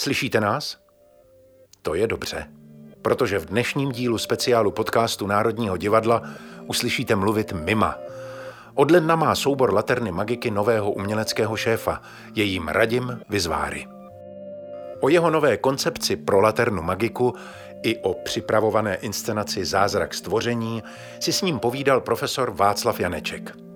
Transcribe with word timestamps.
Slyšíte 0.00 0.40
nás? 0.40 0.76
To 1.82 1.94
je 1.94 2.06
dobře, 2.06 2.46
protože 3.02 3.38
v 3.38 3.46
dnešním 3.46 3.92
dílu 3.92 4.18
speciálu 4.18 4.70
podcastu 4.70 5.26
Národního 5.26 5.76
divadla 5.76 6.22
uslyšíte 6.66 7.16
mluvit 7.16 7.52
Mima. 7.52 7.98
Od 8.74 8.90
ledna 8.90 9.16
má 9.16 9.34
soubor 9.34 9.74
Laterny 9.74 10.12
Magiky 10.12 10.50
nového 10.50 10.90
uměleckého 10.90 11.56
šéfa, 11.56 12.02
jejím 12.34 12.68
Radim 12.68 13.20
Vizváry. 13.28 13.86
O 15.00 15.08
jeho 15.08 15.30
nové 15.30 15.56
koncepci 15.56 16.16
pro 16.16 16.40
Laternu 16.40 16.82
Magiku 16.82 17.34
i 17.82 17.98
o 17.98 18.14
připravované 18.14 18.94
inscenaci 18.94 19.64
Zázrak 19.64 20.14
stvoření 20.14 20.82
si 21.20 21.32
s 21.32 21.42
ním 21.42 21.58
povídal 21.58 22.00
profesor 22.00 22.50
Václav 22.50 23.00
Janeček. 23.00 23.69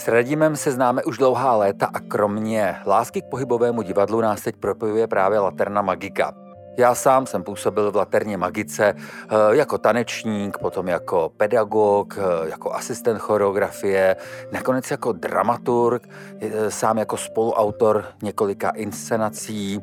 S 0.00 0.08
Radimem 0.08 0.56
se 0.56 0.72
známe 0.72 1.04
už 1.04 1.18
dlouhá 1.18 1.56
léta 1.56 1.86
a 1.86 2.00
kromě 2.00 2.76
lásky 2.86 3.22
k 3.22 3.24
pohybovému 3.24 3.82
divadlu 3.82 4.20
nás 4.20 4.40
teď 4.40 4.56
propojuje 4.56 5.06
právě 5.06 5.38
Laterna 5.38 5.82
Magika. 5.82 6.32
Já 6.76 6.94
sám 6.94 7.26
jsem 7.26 7.42
působil 7.42 7.92
v 7.92 7.96
Laterně 7.96 8.36
Magice 8.36 8.94
eh, 8.96 9.36
jako 9.50 9.78
tanečník, 9.78 10.58
potom 10.58 10.88
jako 10.88 11.32
pedagog, 11.36 12.18
eh, 12.18 12.48
jako 12.48 12.72
asistent 12.72 13.18
choreografie, 13.18 14.16
nakonec 14.52 14.90
jako 14.90 15.12
dramaturg, 15.12 16.08
eh, 16.40 16.70
sám 16.70 16.98
jako 16.98 17.16
spoluautor 17.16 18.04
několika 18.22 18.70
inscenací. 18.70 19.80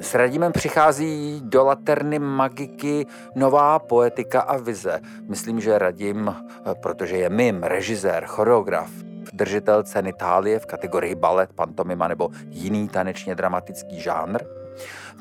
S 0.00 0.14
Radimem 0.14 0.52
přichází 0.52 1.40
do 1.44 1.64
Laterny 1.64 2.18
Magiky 2.18 3.06
nová 3.34 3.78
poetika 3.78 4.40
a 4.40 4.56
vize. 4.56 5.00
Myslím, 5.28 5.60
že 5.60 5.78
Radim, 5.78 6.34
protože 6.82 7.16
je 7.16 7.30
mým, 7.30 7.62
režisér, 7.62 8.24
choreograf, 8.26 8.90
držitel 9.32 9.82
ceny 9.82 10.10
Itálie 10.10 10.58
v 10.58 10.66
kategorii 10.66 11.14
balet, 11.14 11.52
pantomima 11.52 12.08
nebo 12.08 12.28
jiný 12.48 12.88
tanečně 12.88 13.34
dramatický 13.34 14.00
žánr, 14.00 14.44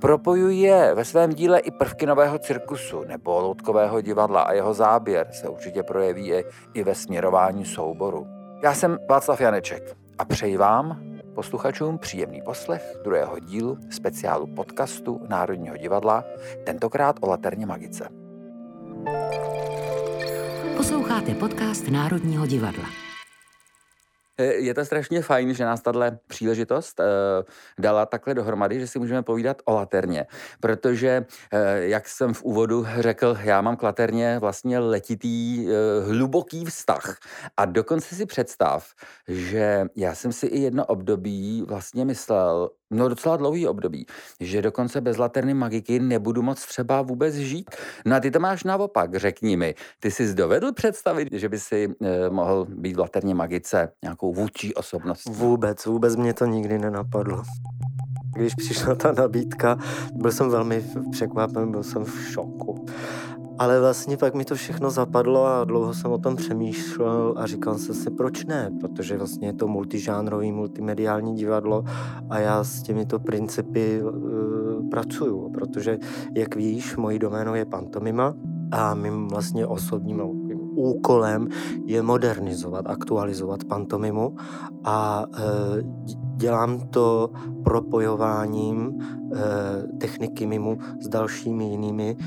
Propojuje 0.02 0.94
ve 0.95 1.05
svém 1.05 1.33
díle 1.33 1.59
i 1.59 1.72
prvky 1.72 2.05
nového 2.05 2.39
cirkusu 2.39 3.03
nebo 3.03 3.39
loutkového 3.39 4.02
divadla 4.02 4.41
a 4.41 4.53
jeho 4.53 4.73
záběr 4.73 5.27
se 5.31 5.50
určitě 5.50 5.83
projeví 5.83 6.33
i 6.73 6.83
ve 6.83 6.95
směrování 6.95 7.66
souboru. 7.66 8.27
Já 8.63 8.73
jsem 8.73 8.97
Václav 9.09 9.41
Janeček 9.41 9.97
a 10.17 10.25
přeji 10.25 10.57
vám, 10.57 11.03
posluchačům, 11.35 11.97
příjemný 11.97 12.41
poslech 12.41 12.97
druhého 13.03 13.39
dílu 13.39 13.78
speciálu 13.89 14.47
podcastu 14.47 15.22
Národního 15.30 15.78
divadla, 15.78 16.23
tentokrát 16.66 17.16
o 17.22 17.30
Laterně 17.30 17.66
Magice. 17.66 18.09
Posloucháte 20.78 21.33
podcast 21.33 21.88
Národního 21.88 22.45
divadla. 22.45 23.00
Eh, 24.37 24.53
je 24.53 24.73
to 24.73 24.85
strašně 24.85 25.21
fajn, 25.21 25.53
že 25.53 25.65
nás 25.65 25.81
tahle 25.81 26.19
příležitost 26.27 26.99
uh, 26.99 27.05
dala 27.79 28.05
takhle 28.05 28.33
dohromady, 28.33 28.79
že 28.79 28.88
si 28.88 28.99
můžeme 28.99 29.23
povídat 29.23 29.61
o 29.65 29.73
laterně, 29.73 30.25
protože, 30.59 31.25
uh, 31.53 31.59
jak 31.75 32.07
jsem 32.07 32.33
v 32.33 32.43
úvodu 32.43 32.85
řekl, 32.99 33.38
já 33.41 33.61
mám 33.61 33.77
k 33.77 33.83
laterně 33.83 34.39
vlastně 34.39 34.79
letitý, 34.79 35.65
uh, 35.65 36.09
hluboký 36.09 36.65
vztah. 36.65 37.17
A 37.57 37.65
dokonce 37.65 38.15
si 38.15 38.25
představ, 38.25 38.88
že 39.27 39.85
já 39.95 40.15
jsem 40.15 40.31
si 40.31 40.47
i 40.47 40.59
jedno 40.59 40.85
období 40.85 41.63
vlastně 41.67 42.05
myslel, 42.05 42.69
no 42.92 43.09
docela 43.09 43.38
dlouhý 43.38 43.67
období, 43.67 44.06
že 44.39 44.61
dokonce 44.61 45.02
bez 45.02 45.17
laterny 45.17 45.53
magiky 45.53 46.00
nebudu 46.00 46.42
moc 46.42 46.66
třeba 46.66 47.02
vůbec 47.02 47.36
žít. 47.36 47.70
No 48.06 48.16
a 48.16 48.20
ty 48.20 48.31
to 48.31 48.39
máš 48.39 48.64
naopak, 48.64 49.16
řekni 49.16 49.58
mi, 49.58 49.75
ty 50.00 50.11
jsi 50.11 50.34
dovedl 50.34 50.72
představit, 50.73 51.28
že 51.31 51.50
by 51.50 51.59
si 51.59 51.88
eh, 52.03 52.30
mohl 52.30 52.66
být 52.69 52.95
v 52.95 53.00
laterně 53.00 53.36
magice 53.36 53.92
nějakou 54.03 54.34
vůdčí 54.34 54.73
osobností? 54.73 55.31
Vůbec, 55.31 55.86
vůbec 55.86 56.16
mě 56.16 56.34
to 56.34 56.45
nikdy 56.45 56.78
nenapadlo. 56.80 57.44
Když 58.36 58.56
přišla 58.56 58.95
ta 58.95 59.12
nabídka, 59.12 59.78
byl 60.14 60.31
jsem 60.31 60.50
velmi 60.50 60.86
překvapen, 61.12 61.72
byl 61.72 61.84
jsem 61.84 62.03
v 62.03 62.28
šoku. 62.31 62.85
Ale 63.61 63.79
vlastně 63.79 64.17
pak 64.17 64.33
mi 64.33 64.45
to 64.45 64.55
všechno 64.55 64.89
zapadlo 64.89 65.45
a 65.45 65.63
dlouho 65.63 65.94
jsem 65.94 66.11
o 66.11 66.17
tom 66.17 66.35
přemýšlel 66.35 67.33
a 67.38 67.45
říkal 67.45 67.77
jsem 67.77 67.95
si, 67.95 68.11
proč 68.11 68.45
ne, 68.45 68.72
protože 68.79 69.17
vlastně 69.17 69.47
je 69.47 69.53
to 69.53 69.67
multižánrový, 69.67 70.51
multimediální 70.51 71.35
divadlo 71.35 71.83
a 72.29 72.39
já 72.39 72.63
s 72.63 72.81
těmito 72.81 73.19
principy 73.19 74.03
uh, 74.03 74.89
pracuju, 74.89 75.50
protože, 75.50 75.97
jak 76.35 76.55
víš, 76.55 76.95
mojí 76.97 77.19
doménou 77.19 77.53
je 77.53 77.66
pantomima 77.66 78.33
a 78.71 78.95
mým 78.95 79.27
vlastně 79.27 79.67
osobním 79.67 80.21
úkolem 80.75 81.47
je 81.85 82.01
modernizovat, 82.01 82.85
aktualizovat 82.88 83.63
pantomimu 83.63 84.35
a 84.83 85.25
uh, 85.27 85.38
dělám 86.35 86.79
to 86.79 87.29
propojováním 87.63 88.88
uh, 88.88 89.00
techniky 90.00 90.45
mimu 90.45 90.77
s 91.01 91.07
dalšími 91.07 91.66
jinými 91.66 92.17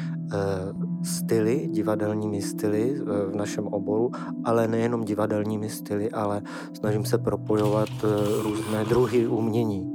styly, 1.05 1.69
divadelními 1.73 2.43
styly 2.43 2.97
eh, 3.01 3.31
v 3.31 3.35
našem 3.35 3.67
oboru, 3.67 4.11
ale 4.45 4.69
nejenom 4.69 5.05
divadelními 5.05 5.69
styly, 5.69 6.11
ale 6.11 6.43
snažím 6.73 7.05
se 7.05 7.19
propojovat 7.19 7.89
eh, 8.05 8.43
různé 8.43 8.85
druhy 8.85 9.27
umění. 9.27 9.93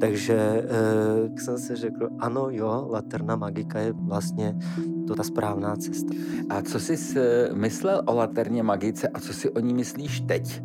Takže 0.00 0.34
eh, 0.34 1.40
jsem 1.40 1.58
si 1.58 1.76
řekl, 1.76 2.08
ano 2.18 2.46
jo, 2.50 2.86
Laterna 2.90 3.36
Magika 3.36 3.78
je 3.78 3.92
vlastně 3.92 4.56
to 5.06 5.14
ta 5.14 5.22
správná 5.22 5.76
cesta. 5.76 6.14
A 6.48 6.62
co 6.62 6.80
jsi 6.80 6.96
myslel 7.52 8.02
o 8.06 8.14
Laterně 8.14 8.62
Magice 8.62 9.08
a 9.08 9.20
co 9.20 9.32
si 9.32 9.50
o 9.50 9.60
ní 9.60 9.74
myslíš 9.74 10.20
teď? 10.20 10.62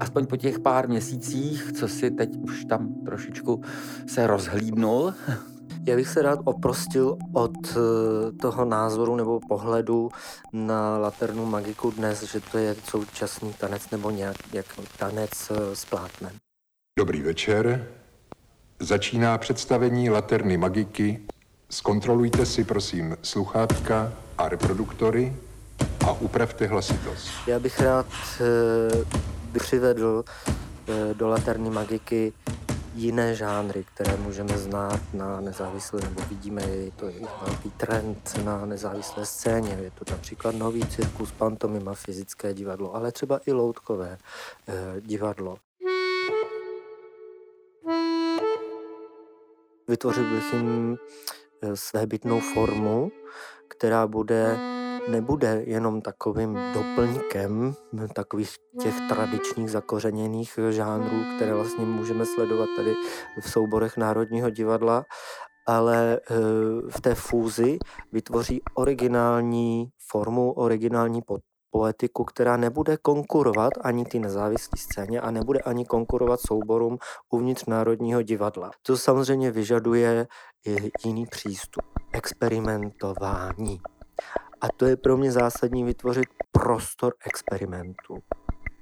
Aspoň 0.00 0.26
po 0.26 0.36
těch 0.36 0.58
pár 0.58 0.88
měsících, 0.88 1.72
co 1.72 1.88
si 1.88 2.10
teď 2.10 2.36
už 2.42 2.64
tam 2.64 2.94
trošičku 3.04 3.60
se 4.06 4.26
rozhlídnul? 4.26 5.14
Já 5.86 5.96
bych 5.96 6.08
se 6.08 6.22
rád 6.22 6.38
oprostil 6.44 7.16
od 7.32 7.52
eh, 7.70 8.32
toho 8.32 8.64
názoru 8.64 9.16
nebo 9.16 9.40
pohledu 9.48 10.10
na 10.52 10.98
laternu 10.98 11.46
magiku 11.46 11.90
dnes, 11.90 12.22
že 12.22 12.40
to 12.40 12.58
je 12.58 12.76
současný 12.84 13.52
tanec 13.52 13.90
nebo 13.90 14.10
nějak 14.10 14.36
jak 14.52 14.66
tanec 14.98 15.30
eh, 15.50 15.76
s 15.76 15.84
plátnem. 15.84 16.32
Dobrý 16.98 17.22
večer. 17.22 17.88
Začíná 18.80 19.38
představení 19.38 20.10
laterny 20.10 20.56
magiky. 20.56 21.20
Zkontrolujte 21.70 22.46
si 22.46 22.64
prosím 22.64 23.16
sluchátka 23.22 24.12
a 24.38 24.48
reproduktory 24.48 25.36
a 26.06 26.12
upravte 26.12 26.66
hlasitost. 26.66 27.28
Já 27.46 27.58
bych 27.58 27.80
rád 27.80 28.06
eh, 28.40 29.58
přivedl 29.58 30.24
do 31.12 31.28
laterny 31.28 31.70
magiky 31.70 32.32
jiné 32.94 33.34
žánry, 33.34 33.84
které 33.84 34.16
můžeme 34.16 34.58
znát 34.58 35.00
na 35.14 35.40
nezávislé, 35.40 36.00
nebo 36.00 36.20
vidíme, 36.28 36.62
je 36.62 36.90
to 36.90 37.06
velký 37.46 37.70
trend 37.70 38.40
na 38.44 38.66
nezávislé 38.66 39.26
scéně. 39.26 39.78
Je 39.82 39.90
to 39.90 40.04
například 40.10 40.54
nový 40.54 40.86
cirkus, 40.86 41.32
pantomima, 41.32 41.94
fyzické 41.94 42.54
divadlo, 42.54 42.94
ale 42.94 43.12
třeba 43.12 43.40
i 43.46 43.52
loutkové 43.52 44.18
eh, 44.68 45.00
divadlo. 45.00 45.56
Vytvořil 49.88 50.34
bych 50.34 50.52
jim 50.52 50.98
eh, 51.62 51.76
svébytnou 51.76 52.40
formu, 52.40 53.10
která 53.68 54.06
bude 54.06 54.58
nebude 55.10 55.62
jenom 55.66 56.00
takovým 56.00 56.58
doplňkem 56.74 57.74
takových 58.14 58.54
těch 58.82 58.94
tradičních 59.08 59.70
zakořeněných 59.70 60.58
žánrů, 60.70 61.24
které 61.36 61.54
vlastně 61.54 61.84
můžeme 61.84 62.26
sledovat 62.26 62.68
tady 62.76 62.94
v 63.40 63.50
souborech 63.50 63.96
Národního 63.96 64.50
divadla, 64.50 65.04
ale 65.66 66.20
eh, 66.30 66.34
v 66.90 67.00
té 67.00 67.14
fúzi 67.14 67.78
vytvoří 68.12 68.60
originální 68.74 69.88
formu, 70.10 70.52
originální 70.52 71.22
poetiku, 71.70 72.24
která 72.24 72.56
nebude 72.56 72.96
konkurovat 72.96 73.72
ani 73.80 74.04
ty 74.04 74.18
nezávislé 74.18 74.78
scéně 74.78 75.20
a 75.20 75.30
nebude 75.30 75.60
ani 75.60 75.84
konkurovat 75.84 76.40
souborům 76.40 76.98
uvnitř 77.30 77.64
Národního 77.66 78.22
divadla. 78.22 78.70
To 78.82 78.96
samozřejmě 78.96 79.50
vyžaduje 79.50 80.26
jiný 81.04 81.26
přístup, 81.26 81.84
experimentování. 82.12 83.80
A 84.60 84.68
to 84.76 84.86
je 84.86 84.96
pro 84.96 85.16
mě 85.16 85.32
zásadní 85.32 85.84
vytvořit 85.84 86.28
prostor 86.52 87.14
experimentu. 87.26 88.18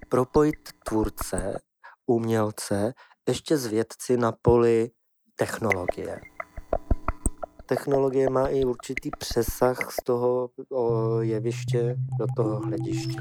Propojit 0.09 0.57
tvůrce, 0.89 1.61
umělce, 2.07 2.93
ještě 3.29 3.57
s 3.57 3.67
vědci 3.67 4.17
na 4.17 4.33
poli 4.43 4.91
technologie. 5.35 6.21
Technologie 7.67 8.31
má 8.31 8.47
i 8.47 8.65
určitý 8.65 9.11
přesah 9.19 9.93
z 9.93 10.05
toho 10.05 10.51
jeviště 11.21 11.97
do 12.19 12.27
toho 12.37 12.61
hlediště. 12.61 13.21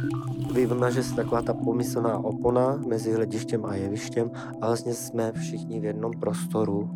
Víme, 0.53 0.91
že 0.91 0.99
je 0.99 1.15
taková 1.15 1.41
ta 1.41 1.53
pomyslná 1.53 2.17
opona 2.17 2.75
mezi 2.87 3.13
hledištěm 3.13 3.65
a 3.65 3.75
jevištěm 3.75 4.31
a 4.61 4.67
vlastně 4.67 4.93
jsme 4.93 5.31
všichni 5.31 5.79
v 5.79 5.85
jednom 5.85 6.11
prostoru 6.19 6.89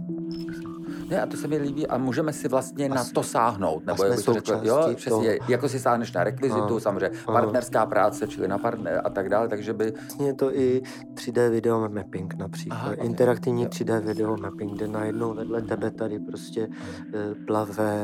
Ne, 1.10 1.22
a 1.22 1.26
to 1.26 1.38
se 1.38 1.48
mi 1.48 1.58
líbí 1.58 1.88
a 1.88 1.98
můžeme 1.98 2.34
si 2.34 2.48
vlastně 2.48 2.90
na 2.90 3.04
to 3.14 3.24
sáhnout. 3.24 3.86
Nebo 3.86 4.04
jak 4.04 4.16
bych 4.16 4.26
to 4.26 4.34
řekl, 4.34 4.60
jo, 4.64 4.90
přesně, 4.96 5.10
toho. 5.38 5.46
jako 5.52 5.70
si 5.70 5.80
sáhneš 5.80 6.12
na 6.14 6.24
rekvizitu, 6.24 6.62
Ano, 6.64 6.80
samozřejmě 6.80 7.08
ano. 7.28 7.34
partnerská 7.40 7.86
práce, 7.86 8.28
čili 8.28 8.48
na 8.48 8.58
partner 8.58 9.02
a 9.04 9.10
tak 9.10 9.30
dále, 9.30 9.48
takže 9.48 9.74
by 9.74 9.92
Vlastně 9.92 10.28
je 10.28 10.34
to 10.34 10.56
i 10.56 10.82
3D 11.14 11.50
video 11.50 11.90
mapping 11.90 12.34
například. 12.38 12.78
Aha. 12.78 12.94
Interaktivní 12.94 13.62
Jo. 13.64 13.70
3D 13.70 14.00
video 14.02 14.38
mapping, 14.38 14.72
kde 14.74 14.88
najednou 14.88 15.34
vedle 15.34 15.62
tebe 15.62 15.92
tady 15.92 16.20
prostě 16.20 16.68
eh, 17.14 17.36
plave 17.48 18.00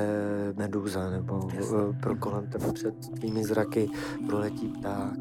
meduza 0.57 1.09
nebo 1.09 1.39
Jasně. 1.53 1.77
eh, 1.89 1.93
pro 2.01 2.15
kolem 2.15 2.47
tebe 2.47 2.71
před 2.73 2.95
tvými 3.19 3.43
zraky 3.43 3.89
proletí 4.27 4.67
pták. 4.67 5.13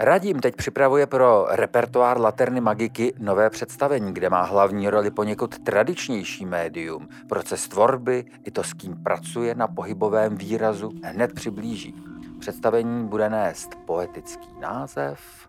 Radim 0.00 0.40
teď 0.40 0.56
připravuje 0.56 1.06
pro 1.06 1.46
repertoár 1.48 2.20
Laterny 2.20 2.60
Magiky 2.60 3.14
nové 3.18 3.50
představení, 3.50 4.14
kde 4.14 4.30
má 4.30 4.42
hlavní 4.42 4.90
roli 4.90 5.10
poněkud 5.10 5.58
tradičnější 5.58 6.46
médium. 6.46 7.08
Proces 7.28 7.68
tvorby 7.68 8.24
i 8.44 8.50
to, 8.50 8.64
s 8.64 8.72
kým 8.72 9.02
pracuje 9.02 9.54
na 9.54 9.68
pohybovém 9.68 10.36
výrazu, 10.36 10.90
hned 11.04 11.34
přiblíží. 11.34 11.94
Představení 12.40 13.08
bude 13.08 13.30
nést 13.30 13.74
poetický 13.86 14.48
název. 14.60 15.48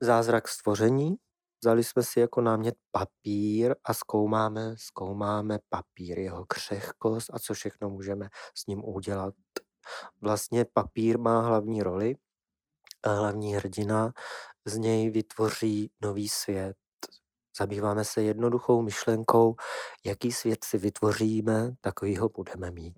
Zázrak 0.00 0.48
stvoření. 0.48 1.16
Vzali 1.62 1.84
jsme 1.84 2.02
si 2.02 2.20
jako 2.20 2.40
námět 2.40 2.74
papír 2.90 3.74
a 3.84 3.94
zkoumáme, 3.94 4.74
zkoumáme 4.76 5.58
papír, 5.68 6.18
jeho 6.18 6.44
křehkost 6.48 7.30
a 7.34 7.38
co 7.38 7.54
všechno 7.54 7.90
můžeme 7.90 8.28
s 8.54 8.66
ním 8.66 8.84
udělat. 8.84 9.34
Vlastně 10.20 10.64
papír 10.72 11.18
má 11.18 11.40
hlavní 11.40 11.82
roli 11.82 12.16
hlavní 13.10 13.54
hrdina 13.54 14.12
z 14.64 14.76
něj 14.78 15.10
vytvoří 15.10 15.90
nový 16.02 16.28
svět. 16.28 16.76
Zabýváme 17.58 18.04
se 18.04 18.22
jednoduchou 18.22 18.82
myšlenkou, 18.82 19.56
jaký 20.04 20.32
svět 20.32 20.64
si 20.64 20.78
vytvoříme, 20.78 21.72
takový 21.80 22.16
ho 22.16 22.28
budeme 22.28 22.70
mít. 22.70 22.96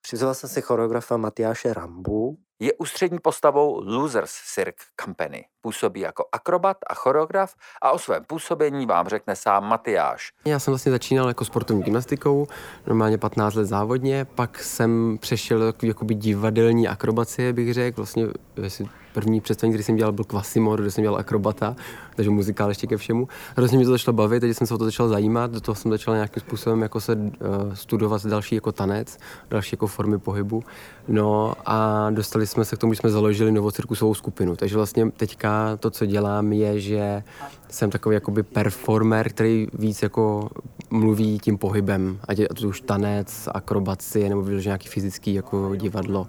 Přizval 0.00 0.34
jsem 0.34 0.50
si 0.50 0.62
choreografa 0.62 1.16
Matyáše 1.16 1.74
Rambu, 1.74 2.38
Je 2.60 2.72
ústřední 2.72 3.18
postavou 3.18 3.82
Losers 3.84 4.30
Cirque 4.54 4.84
Company. 5.04 5.44
Působí 5.60 6.00
jako 6.00 6.24
akrobat 6.32 6.76
a 6.86 6.94
choreograf 6.94 7.54
a 7.82 7.90
o 7.90 7.98
svém 7.98 8.24
působení 8.24 8.86
vám 8.86 9.08
řekne 9.08 9.36
sám 9.36 9.68
Matyáš. 9.68 10.32
Já 10.44 10.58
jsem 10.58 10.72
vlastně 10.72 10.92
začínal 10.92 11.28
jako 11.28 11.44
sportovní 11.44 11.82
gymnastikou, 11.82 12.46
normálně 12.86 13.18
15 13.18 13.54
let 13.54 13.64
závodně, 13.64 14.24
pak 14.24 14.58
jsem 14.58 15.18
přešel 15.20 15.58
do 15.58 15.72
jakoby 15.82 16.14
divadelní 16.14 16.88
akrobacie, 16.88 17.52
bych 17.52 17.74
řekl. 17.74 17.96
Vlastně 17.96 18.26
jestli 18.62 18.88
první 19.12 19.40
představení, 19.40 19.72
který 19.72 19.84
jsem 19.84 19.96
dělal, 19.96 20.12
byl 20.12 20.24
Quasimodo, 20.24 20.82
kde 20.82 20.90
jsem 20.90 21.02
dělal 21.02 21.20
akrobata, 21.20 21.76
takže 22.16 22.30
muzikál 22.30 22.68
ještě 22.68 22.86
ke 22.86 22.96
všemu. 22.96 23.28
Hrozně 23.56 23.78
mě 23.78 23.86
to 23.86 23.92
začalo 23.92 24.12
bavit, 24.12 24.40
takže 24.40 24.54
jsem 24.54 24.66
se 24.66 24.74
o 24.74 24.78
to 24.78 24.84
začal 24.84 25.08
zajímat, 25.08 25.50
do 25.50 25.60
toho 25.60 25.74
jsem 25.74 25.90
začal 25.90 26.14
nějakým 26.14 26.40
způsobem 26.40 26.82
jako 26.82 27.00
se 27.00 27.14
uh, 27.14 27.28
studovat 27.74 28.26
další 28.26 28.54
jako 28.54 28.72
tanec, 28.72 29.18
další 29.50 29.74
jako 29.74 29.86
formy 29.86 30.18
pohybu. 30.18 30.62
No 31.08 31.54
a 31.66 32.06
dostali 32.10 32.46
jsme 32.48 32.64
se 32.64 32.76
k 32.76 32.78
tomu, 32.78 32.92
že 32.92 33.00
jsme 33.00 33.10
založili 33.10 33.52
novocirkusovou 33.52 34.14
skupinu. 34.14 34.56
Takže 34.56 34.76
vlastně 34.76 35.10
teďka 35.10 35.76
to, 35.76 35.90
co 35.90 36.06
dělám, 36.06 36.52
je, 36.52 36.80
že 36.80 37.22
jsem 37.68 37.90
takový 37.90 38.14
jakoby 38.14 38.42
performer, 38.42 39.28
který 39.30 39.66
víc 39.72 40.02
jako 40.02 40.50
mluví 40.90 41.38
tím 41.38 41.58
pohybem, 41.58 42.20
ať 42.28 42.38
je 42.38 42.48
to 42.48 42.68
už 42.68 42.80
tanec, 42.80 43.48
akrobacie 43.54 44.28
nebo 44.28 44.42
vyloženě 44.42 44.68
nějaký 44.68 44.88
fyzický 44.88 45.34
jako 45.34 45.74
divadlo. 45.74 46.26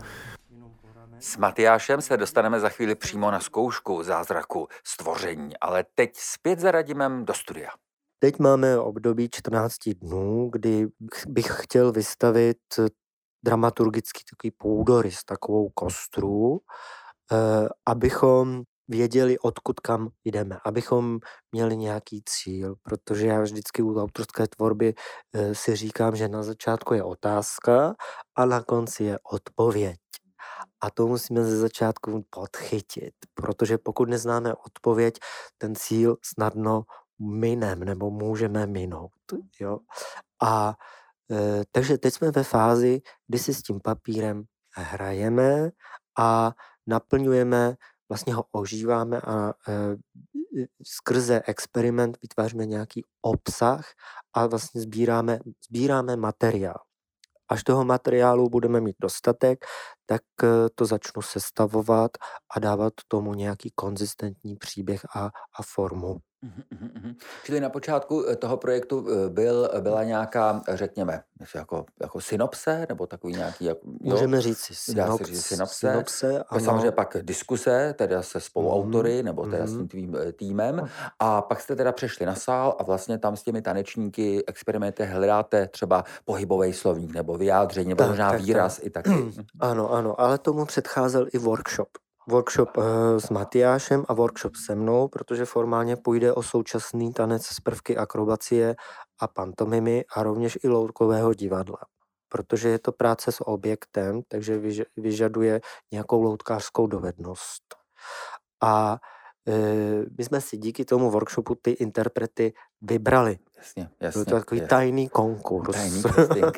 S 1.20 1.38
Matyášem 1.38 2.02
se 2.02 2.18
dostaneme 2.18 2.60
za 2.60 2.70
chvíli 2.70 2.96
přímo 2.96 3.32
na 3.32 3.40
zkoušku 3.40 4.04
zázraku 4.04 4.68
stvoření, 4.84 5.58
ale 5.62 5.86
teď 5.96 6.12
zpět 6.16 6.60
za 6.60 6.72
Radimem 6.72 7.26
do 7.26 7.34
studia. 7.34 7.70
Teď 8.20 8.40
máme 8.40 8.80
období 8.80 9.30
14 9.32 9.78
dnů, 9.90 10.50
kdy 10.52 10.88
ch- 11.14 11.28
bych 11.28 11.48
chtěl 11.52 11.92
vystavit 11.92 12.58
dramaturgický 13.44 14.24
takový 14.32 14.52
půdorys, 14.52 15.24
takovou 15.24 15.70
kostru, 15.70 16.60
eh, 17.32 17.70
abychom 17.86 18.64
věděli, 18.88 19.40
odkud 19.40 19.80
kam 19.80 20.10
jdeme, 20.26 20.58
abychom 20.66 21.20
měli 21.52 21.78
nějaký 21.78 22.24
cíl, 22.26 22.76
protože 22.84 23.28
já 23.28 23.42
vždycky 23.42 23.82
u 23.82 24.02
autorské 24.02 24.48
tvorby 24.48 24.94
eh, 25.34 25.56
si 25.56 25.76
říkám, 25.76 26.16
že 26.16 26.28
na 26.28 26.44
začátku 26.44 26.94
je 26.94 27.04
otázka 27.04 27.96
a 28.36 28.46
na 28.46 28.64
konci 28.64 29.04
je 29.04 29.18
odpověď. 29.32 30.00
A 30.82 30.90
to 30.90 31.08
musíme 31.08 31.44
ze 31.44 31.58
začátku 31.58 32.26
podchytit, 32.30 33.14
protože 33.34 33.78
pokud 33.78 34.10
neznáme 34.10 34.54
odpověď, 34.56 35.20
ten 35.58 35.76
cíl 35.76 36.18
snadno 36.24 36.84
minem 37.20 37.80
nebo 37.80 38.12
můžeme 38.12 38.68
minout. 38.68 39.12
Jo? 39.60 39.80
A 40.44 40.74
takže 41.72 41.98
teď 41.98 42.14
jsme 42.14 42.32
ve 42.32 42.44
fázi, 42.44 43.02
kdy 43.28 43.40
si 43.40 43.54
s 43.54 43.62
tím 43.62 43.80
papírem 43.80 44.44
hrajeme 44.72 45.70
a 46.20 46.52
naplňujeme, 46.88 47.76
vlastně 48.10 48.34
ho 48.34 48.44
ožíváme 48.52 49.22
a 49.22 49.54
e, 49.68 49.96
skrze 50.84 51.42
experiment 51.48 52.18
vytváříme 52.22 52.66
nějaký 52.66 53.04
obsah 53.22 53.86
a 54.34 54.48
vlastně 54.48 54.82
sbíráme, 54.82 55.40
sbíráme 55.70 56.16
materiál. 56.16 56.80
Až 57.50 57.64
toho 57.64 57.86
materiálu 57.86 58.50
budeme 58.50 58.82
mít 58.82 58.96
dostatek, 59.02 59.66
tak 60.06 60.22
eh, 60.44 60.48
to 60.76 60.86
začnu 60.86 61.22
sestavovat 61.22 62.12
a 62.56 62.60
dávat 62.60 62.94
tomu 63.08 63.34
nějaký 63.34 63.72
konzistentní 63.76 64.56
příběh 64.56 65.06
a, 65.16 65.26
a 65.60 65.64
formu. 65.64 66.18
Čili 67.44 67.60
na 67.60 67.70
počátku 67.70 68.26
eh, 68.30 68.36
toho 68.36 68.58
projektu 68.58 69.08
eh, 69.10 69.30
byl, 69.30 69.70
byla 69.80 70.04
nějaká, 70.04 70.62
řekněme, 70.74 71.22
jako, 71.56 71.86
jako 72.02 72.22
synopse, 72.22 72.86
nebo 72.90 73.08
takový 73.08 73.34
nějaký, 73.34 73.66
jak, 73.66 73.78
jo? 73.84 74.14
Můžeme 74.14 74.42
říct 74.42 74.58
si 74.58 74.96
Dá 74.96 75.04
se 75.04 75.12
synops, 75.12 75.30
říct 75.30 75.46
synopse. 75.46 75.92
synopse 75.92 76.44
Pak 76.50 76.62
samozřejmě 76.62 76.92
pak 76.92 77.18
diskuse, 77.22 77.94
teda 77.98 78.22
se 78.22 78.40
spoluautory, 78.40 79.24
nebo 79.24 79.46
teda 79.46 79.68
s 79.68 79.70
tím 79.70 79.80
mhm. 79.80 79.88
tvým 79.88 80.16
eh, 80.16 80.32
týmem. 80.32 80.90
A 81.20 81.42
pak 81.42 81.62
jste 81.62 81.76
teda 81.76 81.92
přešli 81.92 82.26
na 82.26 82.36
sál 82.36 82.76
a 82.80 82.84
vlastně 82.84 83.18
tam 83.18 83.36
s 83.36 83.44
těmi 83.44 83.62
tanečníky 83.62 84.46
experimentujete, 84.46 85.14
hledáte 85.14 85.68
třeba 85.68 86.04
pohybový 86.26 86.74
slovník 86.74 87.14
nebo 87.14 87.38
vyjádření, 87.38 87.90
nebo 87.90 88.04
Tak, 88.04 88.10
možná 88.10 88.30
tak, 88.30 88.40
tak. 88.40 88.46
výraz 88.46 88.80
i 88.84 88.90
taky. 88.90 89.10
Ano, 89.60 89.92
ano, 89.92 90.22
ale 90.22 90.38
tomu 90.38 90.66
předcházel 90.66 91.28
i 91.34 91.38
workshop. 91.38 91.88
Workshop 92.30 92.70
eh, 92.78 93.20
s 93.20 93.30
Matyášem 93.30 94.04
a 94.08 94.14
workshop 94.14 94.56
se 94.56 94.76
mnou, 94.76 95.08
protože 95.08 95.46
formálně 95.46 95.96
půjde 95.96 96.34
o 96.34 96.44
současný 96.44 97.14
tanec 97.14 97.46
z 97.46 97.60
prvky 97.60 97.98
akrobacie 97.98 98.76
a 99.22 99.28
pantomimy 99.28 100.06
a 100.16 100.24
rovněž 100.24 100.60
i 100.64 100.68
loutkového 100.68 101.34
divadla. 101.34 101.78
Protože 102.30 102.70
je 102.70 102.80
to 102.80 102.92
práce 102.92 103.32
s 103.32 103.48
objektem, 103.48 104.22
takže 104.28 104.58
vyž- 104.60 104.86
vyžaduje 104.98 105.62
nějakou 105.92 106.22
loutkářskou 106.22 106.88
dovednost. 106.88 107.64
A 108.64 108.98
eh, 109.48 110.06
my 110.18 110.24
jsme 110.24 110.42
si 110.42 110.58
díky 110.58 110.86
tomu 110.86 111.12
workshopu 111.12 111.56
ty 111.62 111.72
interprety 111.72 112.54
vybrali. 112.82 113.40
Jasně, 113.58 113.84
Byl 114.00 114.08
jasně. 114.08 114.26
to 114.26 114.32
takový 114.32 114.62
je- 114.62 114.68
tajný 114.68 115.10
konkurs. 115.10 115.78
Tajný 115.78 116.02
casting. 116.02 116.58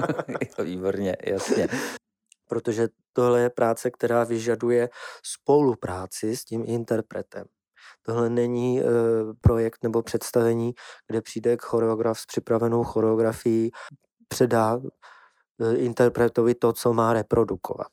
to 0.56 0.64
výborně, 0.64 1.16
jasně. 1.26 1.68
Protože 2.48 2.88
tohle 3.12 3.40
je 3.40 3.50
práce, 3.50 3.90
která 3.90 4.24
vyžaduje 4.24 4.88
spolupráci 5.22 6.36
s 6.36 6.44
tím 6.44 6.64
interpretem. 6.66 7.44
Tohle 8.02 8.30
není 8.30 8.80
e, 8.80 8.84
projekt 9.40 9.82
nebo 9.82 10.02
představení, 10.02 10.72
kde 11.08 11.22
přijde 11.22 11.56
choreograf 11.60 12.18
s 12.20 12.26
připravenou 12.26 12.84
choreografií, 12.84 13.70
předá 14.28 14.80
e, 15.60 15.76
interpretovi 15.76 16.54
to, 16.54 16.72
co 16.72 16.92
má 16.92 17.12
reprodukovat. 17.12 17.88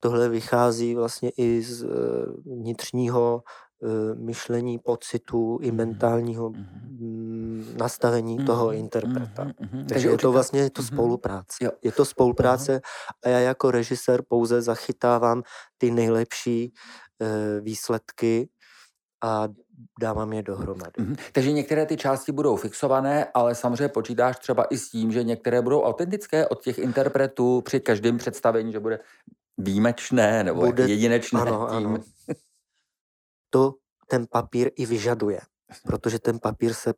Tohle 0.00 0.28
vychází 0.28 0.94
vlastně 0.94 1.30
i 1.36 1.62
z 1.62 1.84
e, 1.84 1.86
vnitřního 2.46 3.42
myšlení, 4.14 4.78
pocitu 4.78 5.58
i 5.62 5.66
Mhm, 5.66 5.76
mentálního 5.76 6.50
mhm. 6.50 6.66
Nastavení 7.76 8.44
toho 8.44 8.66
Mhm, 8.66 8.76
interpreta. 8.76 9.44
mhm, 9.44 9.52
mhm. 9.60 9.86
Takže 9.86 10.08
je 10.08 10.18
to 10.18 10.32
vlastně 10.32 10.60
je 10.60 10.70
to 10.70 10.82
mhm. 10.82 10.88
spolupráce. 10.88 11.56
Jo. 11.64 11.70
Je 11.82 11.92
to 11.92 12.04
spolupráce 12.04 12.80
a 13.24 13.28
já 13.28 13.38
jako 13.38 13.70
režisér 13.70 14.22
pouze 14.28 14.62
zachytávám 14.62 15.42
ty 15.78 15.90
nejlepší 15.90 16.72
e, 17.22 17.60
výsledky 17.60 18.48
a 19.24 19.48
dávám 20.00 20.32
je 20.32 20.42
dohromady. 20.42 20.92
Mhm. 20.98 21.16
Takže 21.32 21.52
některé 21.52 21.86
ty 21.86 21.96
části 21.96 22.32
budou 22.32 22.56
fixované, 22.56 23.26
ale 23.34 23.54
samozřejmě 23.54 23.88
počítáš 23.88 24.38
třeba 24.38 24.64
i 24.64 24.78
s 24.78 24.90
tím, 24.90 25.12
že 25.12 25.24
některé 25.24 25.62
budou 25.62 25.82
autentické 25.82 26.48
od 26.48 26.62
těch 26.62 26.78
interpretů 26.78 27.60
při 27.60 27.80
každém 27.80 28.18
představení, 28.18 28.72
že 28.72 28.80
bude 28.80 29.00
výjimečné 29.58 30.44
nebo 30.44 30.60
Bude- 30.60 30.72
bude, 30.72 30.86
jedinečné 30.92 31.40
Ano, 31.40 31.66
tím. 31.70 31.76
ano. 31.88 31.98
To 33.50 33.74
ten 34.08 34.26
papír 34.30 34.70
i 34.76 34.86
vyžaduje, 34.86 35.40
protože 35.86 36.18
ten 36.18 36.38
papír 36.38 36.72
se 36.74 36.94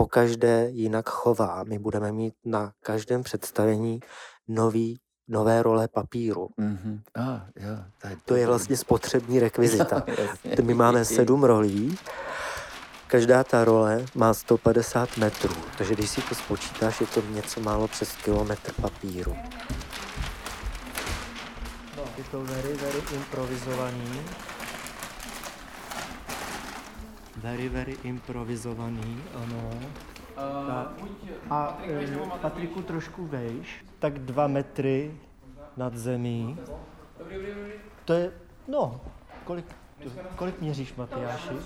po 0.00 0.06
každé 0.06 0.68
jinak 0.72 1.08
chová. 1.08 1.64
My 1.64 1.78
budeme 1.78 2.12
mít 2.12 2.34
na 2.44 2.72
každém 2.82 3.22
představení 3.22 4.00
nový 4.48 5.00
nové 5.28 5.62
role 5.62 5.88
papíru. 5.88 6.48
Mm-hmm. 6.58 7.00
Ah, 7.14 7.40
jo, 7.56 7.76
to, 8.00 8.08
je, 8.08 8.16
to 8.24 8.34
je 8.34 8.46
vlastně 8.46 8.76
spotřební 8.76 9.40
rekvizita. 9.40 10.02
Jo, 10.44 10.64
My 10.64 10.74
máme 10.74 11.04
sedm 11.04 11.44
rolí, 11.44 11.98
každá 13.06 13.44
ta 13.44 13.64
role 13.64 14.06
má 14.14 14.34
150 14.34 15.16
metrů, 15.16 15.54
takže 15.78 15.94
když 15.94 16.10
si 16.10 16.22
to 16.22 16.34
spočítáš, 16.34 17.00
je 17.00 17.06
to 17.06 17.22
něco 17.30 17.60
málo 17.60 17.88
přes 17.88 18.16
kilometr 18.16 18.72
papíru. 18.72 19.36
No, 21.96 22.04
je 22.18 22.24
to 22.30 22.44
very, 22.44 22.72
very 22.74 23.02
improvizovaný. 23.14 24.20
Very, 27.40 27.68
very 27.68 27.96
improvizovaný, 28.04 29.16
ano. 29.32 29.72
Uh, 30.36 30.92
a 31.50 31.80
uh, 31.80 32.38
Patriku 32.40 32.82
trošku 32.82 33.26
vejš, 33.26 33.84
tak 33.98 34.18
dva 34.18 34.46
metry 34.46 35.10
nad 35.76 35.96
zemí. 35.96 36.56
To 38.04 38.12
je, 38.12 38.32
no, 38.68 39.00
kolik, 39.44 39.64
kolik 40.36 40.60
měříš, 40.60 40.94
Matyáši? 40.94 41.56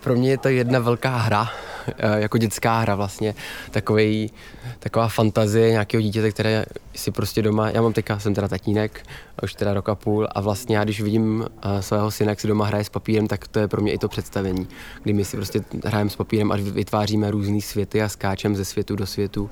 Pro 0.00 0.14
mě 0.14 0.30
je 0.30 0.38
to 0.38 0.48
jedna 0.48 0.78
velká 0.78 1.16
hra, 1.16 1.46
eh, 1.46 1.73
jako 2.16 2.38
dětská 2.38 2.78
hra 2.78 2.94
vlastně, 2.94 3.34
Takovej, 3.70 4.30
taková 4.78 5.08
fantazie 5.08 5.70
nějakého 5.70 6.00
dítěte, 6.00 6.30
které 6.30 6.64
si 6.94 7.10
prostě 7.10 7.42
doma, 7.42 7.70
já 7.70 7.82
mám 7.82 7.92
teďka, 7.92 8.18
jsem 8.18 8.34
teda 8.34 8.48
tatínek, 8.48 9.06
už 9.42 9.54
teda 9.54 9.74
rok 9.74 9.88
a 9.88 9.94
půl 9.94 10.28
a 10.32 10.40
vlastně 10.40 10.76
já 10.76 10.84
když 10.84 11.00
vidím 11.00 11.46
eh, 11.62 11.82
svého 11.82 12.10
syna, 12.10 12.30
jak 12.30 12.40
si 12.40 12.48
doma 12.48 12.66
hraje 12.66 12.84
s 12.84 12.88
papírem, 12.88 13.26
tak 13.26 13.48
to 13.48 13.58
je 13.58 13.68
pro 13.68 13.82
mě 13.82 13.92
i 13.92 13.98
to 13.98 14.08
představení, 14.08 14.68
kdy 15.02 15.12
my 15.12 15.24
si 15.24 15.36
prostě 15.36 15.64
hrajeme 15.84 16.10
s 16.10 16.16
papírem 16.16 16.52
a 16.52 16.56
vytváříme 16.56 17.30
různé 17.30 17.60
světy 17.60 18.02
a 18.02 18.08
skáčem 18.08 18.56
ze 18.56 18.64
světu 18.64 18.96
do 18.96 19.06
světu, 19.06 19.50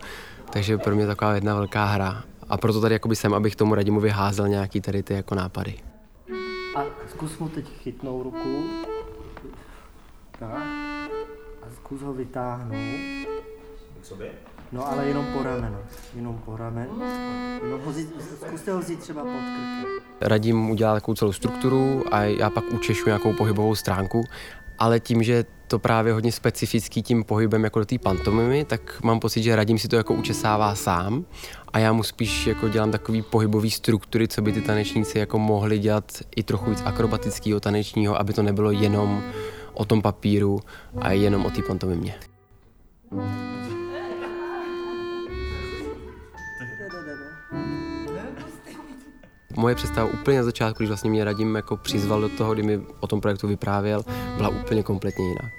takže 0.51 0.79
pro 0.79 0.95
mě 0.95 1.07
taková 1.07 1.35
jedna 1.35 1.55
velká 1.55 1.85
hra. 1.85 2.23
A 2.49 2.57
proto 2.57 2.81
tady 2.81 2.95
jakoby 2.95 3.17
jsem, 3.17 3.35
abych 3.35 3.57
tomu 3.57 3.75
Radimu 3.75 4.01
vyházel 4.01 4.49
nějaký 4.49 4.81
tady 4.81 5.03
ty 5.03 5.15
jako 5.15 5.35
nápady. 5.35 5.75
A 6.77 6.85
zkus 7.09 7.39
mu 7.39 7.49
teď 7.49 7.65
chytnou 7.83 8.23
ruku 8.23 8.65
tak. 10.39 10.92
Zkus 11.93 12.03
ho 12.03 12.13
vytáhnout. 12.13 12.75
K 14.01 14.05
sobě? 14.05 14.31
No 14.73 14.89
ale 14.89 15.07
jenom 15.07 15.27
po 15.37 15.43
rameno. 15.43 15.79
Jenom 16.17 16.39
po 16.45 16.57
ramen. 16.57 16.89
Jenom 17.63 17.81
ho 17.81 17.93
zít, 17.93 18.09
zkuste 18.47 18.73
ho 18.73 18.81
vzít 18.81 19.01
třeba 19.01 19.23
pod 19.23 19.31
krkem. 19.31 19.85
Radím 20.21 20.71
udělat 20.71 20.95
takovou 20.95 21.15
celou 21.15 21.33
strukturu 21.33 22.05
a 22.15 22.23
já 22.23 22.51
pak 22.51 22.65
učešu 22.73 23.07
nějakou 23.07 23.33
pohybovou 23.33 23.75
stránku, 23.75 24.25
ale 24.79 25.01
tím, 25.01 25.23
že 25.23 25.45
to 25.69 25.79
právě 25.79 26.13
hodně 26.13 26.33
specifický 26.33 27.03
tím 27.03 27.25
pohybem 27.25 27.65
jako 27.65 27.79
do 27.79 27.85
té 27.85 27.99
pantomimy, 27.99 28.65
tak 28.65 29.03
mám 29.03 29.21
pocit, 29.21 29.43
že 29.43 29.57
Radim 29.57 29.79
si 29.79 29.89
to 29.89 29.97
jako 29.97 30.15
učesává 30.15 30.75
sám 30.75 31.25
a 31.73 31.79
já 31.79 31.93
mu 31.93 32.03
spíš 32.03 32.47
jako 32.47 32.69
dělám 32.69 32.91
takový 32.91 33.23
pohybový 33.23 33.71
struktury, 33.71 34.29
co 34.29 34.43
by 34.43 34.53
ty 34.53 34.61
tanečníci 34.61 35.19
jako 35.19 35.39
mohli 35.39 35.79
dělat 35.79 36.13
i 36.37 36.43
trochu 36.43 36.71
víc 36.71 36.83
akrobatického 36.85 37.61
tanečního, 37.61 38.21
aby 38.21 38.33
to 38.33 38.43
nebylo 38.43 38.71
jenom 38.71 39.23
o 39.75 39.85
tom 39.85 40.02
papíru 40.02 40.61
a 41.00 41.12
jenom 41.12 41.47
o 41.47 41.50
té 41.50 41.62
pantomimě. 41.62 42.14
Moje 49.57 49.75
představa 49.75 50.11
úplně 50.12 50.38
na 50.38 50.45
začátku, 50.45 50.79
když 50.83 50.88
vlastně 50.88 51.11
mě 51.11 51.25
Radim 51.25 51.55
jako 51.55 51.76
přizval 51.76 52.21
do 52.21 52.29
toho, 52.29 52.55
kdy 52.55 52.62
mi 52.62 52.81
o 53.00 53.07
tom 53.07 53.21
projektu 53.21 53.49
vyprávěl, 53.49 54.05
byla 54.37 54.49
úplně 54.49 54.83
kompletně 54.83 55.25
jiná. 55.29 55.50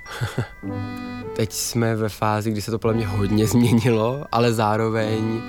Teď 1.36 1.54
jsme 1.54 1.96
ve 1.96 2.10
fázi, 2.10 2.52
kdy 2.52 2.62
se 2.62 2.72
to 2.72 2.80
podle 2.80 2.94
mě 2.94 3.08
hodně 3.08 3.48
změnilo, 3.48 4.26
ale 4.32 4.54
zároveň 4.54 5.42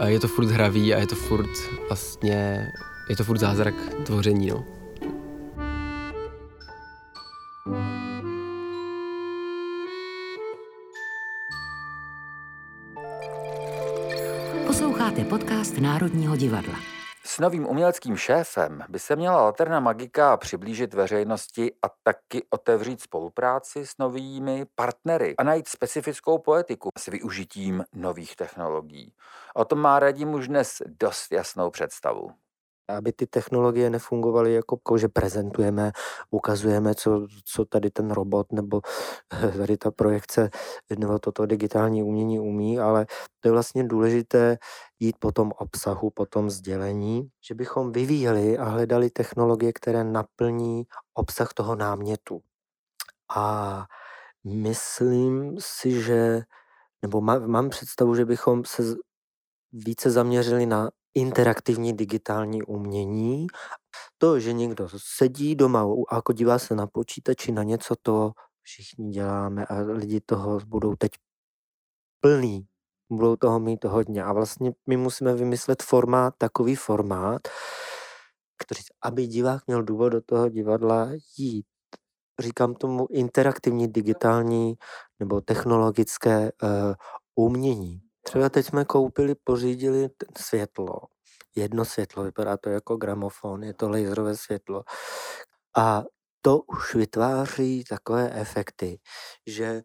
eh, 0.00 0.10
je 0.10 0.20
to 0.20 0.28
furt 0.28 0.46
hravý 0.46 0.94
a 0.94 0.98
je 0.98 1.06
to 1.06 1.14
furt 1.14 1.50
vlastně, 1.88 2.68
je 3.08 3.16
to 3.16 3.24
furt 3.24 3.38
zázrak 3.38 3.74
tvoření, 4.04 4.46
no. 4.46 4.81
Posloucháte 15.12 15.38
podcast 15.38 15.78
Národního 15.78 16.36
divadla. 16.36 16.74
S 17.24 17.38
novým 17.38 17.66
uměleckým 17.66 18.16
šéfem 18.16 18.84
by 18.88 18.98
se 18.98 19.16
měla 19.16 19.42
Laterna 19.42 19.80
Magika 19.80 20.36
přiblížit 20.36 20.94
veřejnosti 20.94 21.72
a 21.82 21.86
taky 22.02 22.42
otevřít 22.50 23.00
spolupráci 23.00 23.86
s 23.86 23.98
novými 23.98 24.66
partnery 24.74 25.34
a 25.38 25.42
najít 25.42 25.68
specifickou 25.68 26.38
poetiku 26.38 26.88
s 26.98 27.06
využitím 27.06 27.84
nových 27.94 28.36
technologií. 28.36 29.12
O 29.54 29.64
tom 29.64 29.78
má 29.78 29.98
Radim 29.98 30.34
už 30.34 30.48
dnes 30.48 30.82
dost 31.00 31.32
jasnou 31.32 31.70
představu 31.70 32.30
aby 32.88 33.12
ty 33.12 33.26
technologie 33.26 33.90
nefungovaly 33.90 34.54
jako, 34.54 34.74
jako 34.76 34.98
že 34.98 35.08
prezentujeme, 35.08 35.92
ukazujeme, 36.30 36.94
co, 36.94 37.26
co 37.44 37.64
tady 37.64 37.90
ten 37.90 38.10
robot 38.10 38.52
nebo 38.52 38.80
tady 39.56 39.76
ta 39.76 39.90
projekce 39.90 40.50
nebo 40.98 41.18
toto 41.18 41.46
digitální 41.46 42.02
umění 42.02 42.40
umí, 42.40 42.78
ale 42.80 43.06
to 43.40 43.48
je 43.48 43.52
vlastně 43.52 43.84
důležité 43.84 44.58
jít 45.00 45.16
po 45.18 45.32
tom 45.32 45.52
obsahu, 45.58 46.10
po 46.10 46.26
tom 46.26 46.50
sdělení, 46.50 47.28
že 47.48 47.54
bychom 47.54 47.92
vyvíjeli 47.92 48.58
a 48.58 48.64
hledali 48.64 49.10
technologie, 49.10 49.72
které 49.72 50.04
naplní 50.04 50.84
obsah 51.14 51.52
toho 51.54 51.76
námětu. 51.76 52.40
A 53.36 53.86
myslím 54.44 55.56
si, 55.60 56.02
že, 56.02 56.42
nebo 57.02 57.20
mám 57.20 57.70
představu, 57.70 58.14
že 58.14 58.24
bychom 58.24 58.64
se 58.64 58.82
více 59.72 60.10
zaměřili 60.10 60.66
na 60.66 60.90
interaktivní 61.14 61.92
digitální 61.92 62.62
umění. 62.62 63.46
To, 64.18 64.40
že 64.40 64.52
někdo 64.52 64.88
sedí 64.96 65.56
doma 65.56 65.86
a 66.08 66.14
jako 66.14 66.32
dívá 66.32 66.58
se 66.58 66.74
na 66.74 66.86
počítači 66.86 67.52
na 67.52 67.62
něco, 67.62 67.94
to 68.02 68.32
všichni 68.62 69.10
děláme 69.10 69.66
a 69.66 69.74
lidi 69.80 70.20
toho 70.20 70.60
budou 70.66 70.96
teď 70.96 71.10
plný. 72.20 72.66
Budou 73.12 73.36
toho 73.36 73.60
mít 73.60 73.84
hodně. 73.84 74.24
A 74.24 74.32
vlastně 74.32 74.72
my 74.88 74.96
musíme 74.96 75.34
vymyslet 75.34 75.82
formát, 75.82 76.34
takový 76.38 76.76
formát, 76.76 77.48
který, 78.58 78.80
aby 79.02 79.26
divák 79.26 79.66
měl 79.66 79.82
důvod 79.82 80.08
do 80.08 80.20
toho 80.20 80.48
divadla 80.48 81.08
jít. 81.38 81.66
Říkám 82.40 82.74
tomu 82.74 83.06
interaktivní 83.10 83.88
digitální 83.88 84.74
nebo 85.20 85.40
technologické 85.40 86.52
uh, 86.62 86.94
umění. 87.34 88.00
Třeba 88.22 88.48
teď 88.48 88.66
jsme 88.66 88.84
koupili, 88.84 89.34
pořídili 89.34 90.08
světlo. 90.38 90.98
Jedno 91.54 91.84
světlo, 91.84 92.24
vypadá 92.24 92.56
to 92.56 92.70
jako 92.70 92.96
gramofon, 92.96 93.64
je 93.64 93.74
to 93.74 93.88
laserové 93.88 94.36
světlo. 94.36 94.84
A 95.76 96.04
to 96.40 96.58
už 96.58 96.94
vytváří 96.94 97.84
takové 97.84 98.30
efekty, 98.40 98.98
že 99.46 99.64
e, 99.64 99.82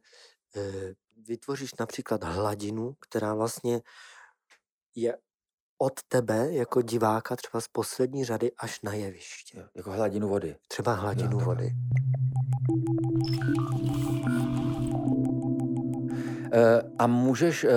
vytvoříš 1.27 1.73
například 1.79 2.23
hladinu, 2.23 2.93
která 2.99 3.33
vlastně 3.33 3.81
je 4.95 5.17
od 5.77 5.93
tebe 6.07 6.53
jako 6.53 6.81
diváka 6.81 7.35
třeba 7.35 7.61
z 7.61 7.67
poslední 7.67 8.25
řady 8.25 8.51
až 8.57 8.81
na 8.81 8.93
jeviště. 8.93 9.69
Jako 9.75 9.91
hladinu 9.91 10.29
vody. 10.29 10.55
Třeba 10.67 10.93
hladinu 10.93 11.39
no, 11.39 11.45
vody. 11.45 11.71
Eh, 16.51 16.81
a 16.99 17.07
můžeš 17.07 17.63
eh, 17.63 17.69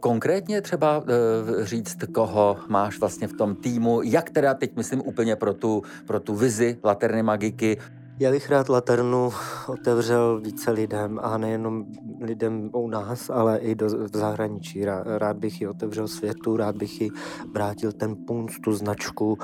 konkrétně 0.00 0.62
třeba 0.62 1.04
eh, 1.06 1.64
říct, 1.64 1.98
koho 2.14 2.56
máš 2.68 3.00
vlastně 3.00 3.28
v 3.28 3.32
tom 3.32 3.54
týmu, 3.54 4.02
jak 4.02 4.30
teda 4.30 4.54
teď 4.54 4.76
myslím 4.76 5.02
úplně 5.04 5.36
pro 5.36 5.54
tu, 5.54 5.82
pro 6.06 6.20
tu 6.20 6.34
vizi 6.34 6.78
Laterny 6.84 7.22
Magiky, 7.22 7.78
já 8.18 8.30
bych 8.30 8.50
rád 8.50 8.68
Laternu 8.68 9.30
otevřel 9.66 10.40
více 10.40 10.70
lidem 10.70 11.20
a 11.22 11.38
nejenom 11.38 11.84
lidem 12.20 12.70
u 12.72 12.88
nás, 12.88 13.30
ale 13.30 13.58
i 13.58 13.74
do 13.74 13.88
v 13.88 14.16
zahraničí. 14.16 14.84
Rád 15.18 15.36
bych 15.36 15.60
ji 15.60 15.68
otevřel 15.68 16.08
světu, 16.08 16.56
rád 16.56 16.76
bych 16.76 17.00
ji 17.00 17.10
vrátil 17.54 17.92
ten 17.92 18.16
punc, 18.26 18.52
tu 18.64 18.72
značku 18.72 19.38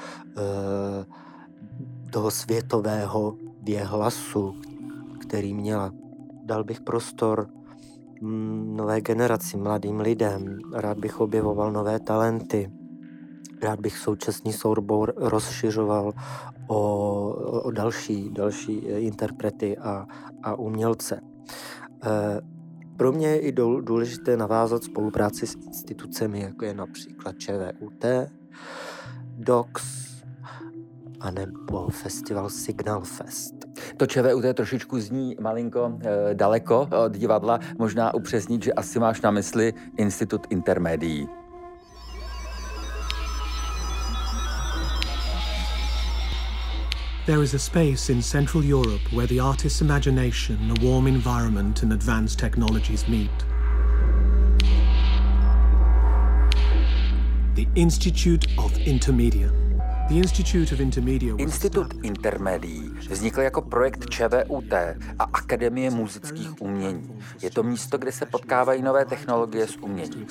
toho 2.11 2.31
světového 2.31 3.37
věhlasu, 3.63 4.55
který 5.21 5.55
měla. 5.55 5.93
Dal 6.45 6.65
bych 6.65 6.81
prostor 6.81 7.49
nové 8.23 9.01
generaci, 9.01 9.57
mladým 9.57 10.01
lidem. 10.01 10.59
Rád 10.75 10.99
bych 10.99 11.21
objevoval 11.21 11.73
nové 11.73 12.01
talenty. 12.01 12.73
Rád 13.63 13.81
bych 13.81 13.99
současný 13.99 14.53
soubor 14.53 15.15
rozšiřoval 15.17 16.13
o, 16.69 17.31
o 17.63 17.71
další, 17.71 18.31
další 18.31 18.89
eh, 18.89 19.01
interprety 19.01 19.79
a, 19.79 20.07
a 20.43 20.55
umělce. 20.55 21.21
E, 22.05 22.41
pro 22.97 23.13
mě 23.13 23.27
je 23.27 23.39
i 23.39 23.53
důležité 23.81 24.37
navázat 24.37 24.85
spolupráci 24.85 25.47
s 25.47 25.55
institucemi, 25.55 26.41
jako 26.41 26.65
je 26.65 26.75
například 26.75 27.39
ČVUT, 27.39 28.05
DOCS, 29.39 30.23
anebo 31.21 31.89
festival 31.89 32.51
Signal 32.51 33.01
Fest. 33.01 33.62
To 33.97 34.07
ČVUT 34.07 34.57
trošičku 34.57 35.01
zní 35.01 35.37
malinko 35.41 35.99
e, 36.01 36.35
daleko 36.35 36.89
od 37.05 37.13
divadla. 37.13 37.61
Možná 37.79 38.15
upřesnit, 38.15 38.65
že 38.65 38.73
asi 38.73 38.99
máš 38.99 39.21
na 39.21 39.31
mysli 39.31 39.75
Institut 39.97 40.47
intermédií. 40.51 41.29
There 47.27 47.43
is 47.43 47.55
a 47.55 47.59
space 47.59 48.13
in 48.13 48.21
Central 48.21 48.65
Europe 48.65 49.13
where 49.13 49.29
the 49.29 49.39
artist's 49.39 49.81
imagination, 49.81 50.59
a 50.71 50.75
warm 50.85 51.07
environment, 51.07 51.83
and 51.85 51.93
advanced 51.93 52.39
technologies 52.41 53.07
meet. 53.07 53.31
The 57.55 57.69
Institute 57.77 58.47
of 58.59 58.73
Intermedia. 58.73 59.72
Institut 61.39 61.95
intermédií 62.03 62.91
vznikl 63.11 63.41
jako 63.41 63.63
projekt 63.63 64.11
ČVUT 64.11 64.73
a 65.19 65.25
Akademie 65.25 65.91
muzických 65.91 66.63
umění. 66.63 67.19
Je 67.43 67.51
to 67.51 67.63
místo, 67.63 67.99
kde 67.99 68.13
se 68.13 68.27
potkávají 68.27 68.83
nové 68.83 69.05
technologie 69.05 69.67
s 69.67 69.77
uměním. 69.77 70.27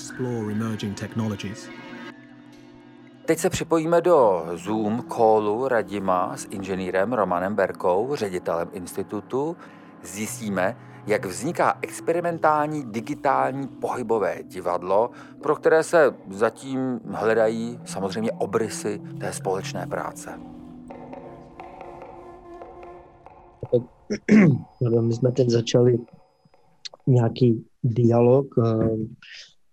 Teď 3.25 3.39
se 3.39 3.49
připojíme 3.49 4.01
do 4.01 4.45
Zoom 4.55 5.03
callu 5.15 5.67
Radima 5.67 6.37
s 6.37 6.47
inženýrem 6.49 7.13
Romanem 7.13 7.55
Berkou, 7.55 8.15
ředitelem 8.15 8.69
institutu. 8.73 9.57
Zjistíme, 10.03 10.77
jak 11.07 11.25
vzniká 11.25 11.77
experimentální 11.81 12.83
digitální 12.83 13.67
pohybové 13.67 14.43
divadlo, 14.43 15.11
pro 15.41 15.55
které 15.55 15.83
se 15.83 16.15
zatím 16.29 16.99
hledají 17.05 17.79
samozřejmě 17.85 18.31
obrysy 18.31 19.01
té 19.19 19.33
společné 19.33 19.87
práce. 19.87 20.39
My 25.01 25.13
jsme 25.13 25.31
teď 25.31 25.49
začali 25.49 25.97
nějaký 27.07 27.65
dialog, 27.83 28.47
eh, 28.57 28.97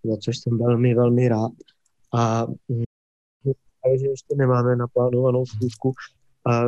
za 0.03 0.17
což 0.17 0.37
jsem 0.37 0.57
velmi, 0.57 0.95
velmi 0.95 1.27
rád. 1.27 1.51
A 2.13 2.45
mm, 2.67 2.83
že 3.99 4.07
ještě 4.07 4.35
nemáme 4.35 4.75
naplánovanou 4.75 5.45
schůzku 5.45 5.93
a 6.45 6.63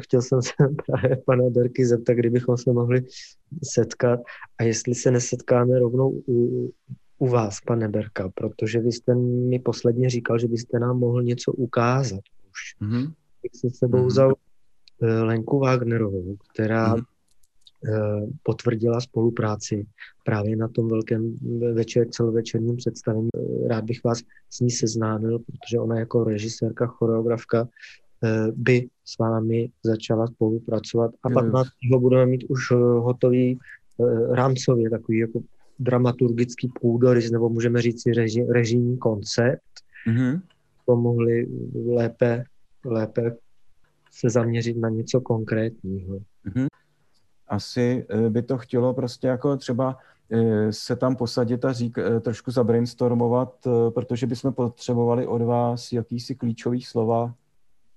chtěl 0.00 0.22
jsem 0.22 0.42
se 0.42 0.52
právě 0.86 1.16
pana 1.26 1.50
Berky 1.50 1.86
zeptat, 1.86 2.12
kdybychom 2.14 2.56
se 2.56 2.72
mohli 2.72 3.02
setkat 3.62 4.20
a 4.58 4.62
jestli 4.62 4.94
se 4.94 5.10
nesetkáme 5.10 5.78
rovnou 5.78 6.10
u, 6.28 6.70
u 7.18 7.28
vás, 7.28 7.60
pane 7.66 7.88
Berka, 7.88 8.30
protože 8.34 8.80
vy 8.80 8.92
jste 8.92 9.14
mi 9.14 9.58
posledně 9.58 10.10
říkal, 10.10 10.38
že 10.38 10.48
byste 10.48 10.78
nám 10.78 10.98
mohl 10.98 11.22
něco 11.22 11.52
ukázat 11.52 12.20
už. 12.50 12.88
Mm-hmm. 12.88 13.12
bych 13.42 13.52
si 13.54 13.70
s 13.70 13.78
sebou 13.78 13.98
Mhm. 13.98 14.06
vzal 14.06 14.32
eh, 15.02 15.06
Lenku 15.22 15.58
Wagnerovou, 15.58 16.36
která 16.52 16.94
Mhm. 16.94 17.04
eh, 17.88 18.26
potvrdila 18.42 19.00
spolupráci 19.00 19.86
právě 20.24 20.56
na 20.56 20.68
tom 20.68 20.88
velkém 20.88 21.36
večer, 21.74 22.08
celovečerním 22.08 22.76
představení. 22.76 23.28
Eh, 23.36 23.68
Rád 23.68 23.84
bych 23.84 24.04
vás 24.04 24.18
s 24.50 24.60
ní 24.60 24.70
seznámil, 24.70 25.38
protože 25.38 25.78
ona 25.80 25.98
jako 25.98 26.24
režisérka, 26.24 26.86
choreografka 26.86 27.68
by 28.52 28.88
s 29.04 29.18
vámi 29.18 29.70
začala 29.82 30.26
spolupracovat 30.26 31.10
a 31.22 31.28
Jo, 31.30 31.34
jo. 31.34 31.52
15. 31.52 31.68
budeme 31.98 32.26
mít 32.26 32.44
už 32.48 32.70
eh, 32.70 32.74
hotový 32.76 33.58
eh, 34.00 34.34
rámcově 34.36 34.90
takový 34.90 35.18
jako 35.18 35.40
dramaturgický 35.78 36.68
půdorys, 36.80 37.30
nebo 37.30 37.48
můžeme 37.48 37.82
říct 37.82 38.02
si 38.02 38.12
reži, 38.12 38.46
režijní 38.50 38.98
koncept, 38.98 39.62
Mm-hmm. 40.08 40.40
to 40.86 40.96
mohli 40.96 41.46
lépe, 41.86 42.44
lépe 42.84 43.36
se 44.12 44.30
zaměřit 44.30 44.76
na 44.76 44.88
něco 44.88 45.20
konkrétního. 45.20 46.18
asi 47.48 48.06
eh, 48.08 48.30
by 48.30 48.42
to 48.42 48.58
chtělo 48.58 48.94
prostě 48.94 49.26
jako 49.26 49.56
třeba 49.56 49.96
eh, 50.30 50.72
se 50.72 50.96
tam 50.96 51.16
posadit 51.16 51.64
a 51.64 51.72
řík, 51.72 51.98
eh, 51.98 52.20
trošku 52.20 52.50
zabrainstormovat, 52.50 53.66
eh, 53.66 53.90
protože 53.90 54.26
bychom 54.26 54.52
potřebovali 54.52 55.26
od 55.26 55.42
vás 55.42 55.92
jakýsi 55.92 56.34
klíčový 56.34 56.82
slova, 56.82 57.34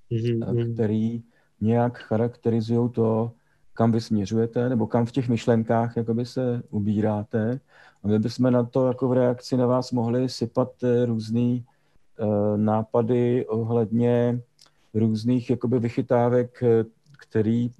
Mhm. 0.09 0.73
který 0.73 1.23
nějak 1.61 1.97
charakterizují 1.97 2.89
to, 2.89 3.31
kam 3.73 3.91
vy 3.91 4.01
směřujete, 4.01 4.69
nebo 4.69 4.87
kam 4.87 5.05
v 5.05 5.11
těch 5.11 5.29
myšlenkách 5.29 5.97
jakoby 5.97 6.25
se 6.25 6.61
ubíráte. 6.69 7.59
A 8.03 8.07
my 8.07 8.19
bychom 8.19 8.51
na 8.51 8.63
to 8.63 8.87
jako 8.87 9.07
v 9.07 9.13
reakci 9.13 9.57
na 9.57 9.65
vás 9.67 9.91
mohli 9.91 10.29
sypat 10.29 10.83
eh, 10.83 11.05
různý 11.05 11.65
eh, 12.19 12.57
nápady 12.57 13.45
ohledně 13.45 14.41
různých 14.93 15.49
jakoby 15.49 15.79
vychytávek, 15.79 16.63
který 17.19 17.71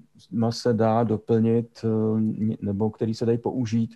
se 0.50 0.74
dá 0.74 1.04
doplnit 1.04 1.86
nebo 2.62 2.90
který 2.90 3.14
se 3.14 3.26
dají 3.26 3.38
použít 3.38 3.96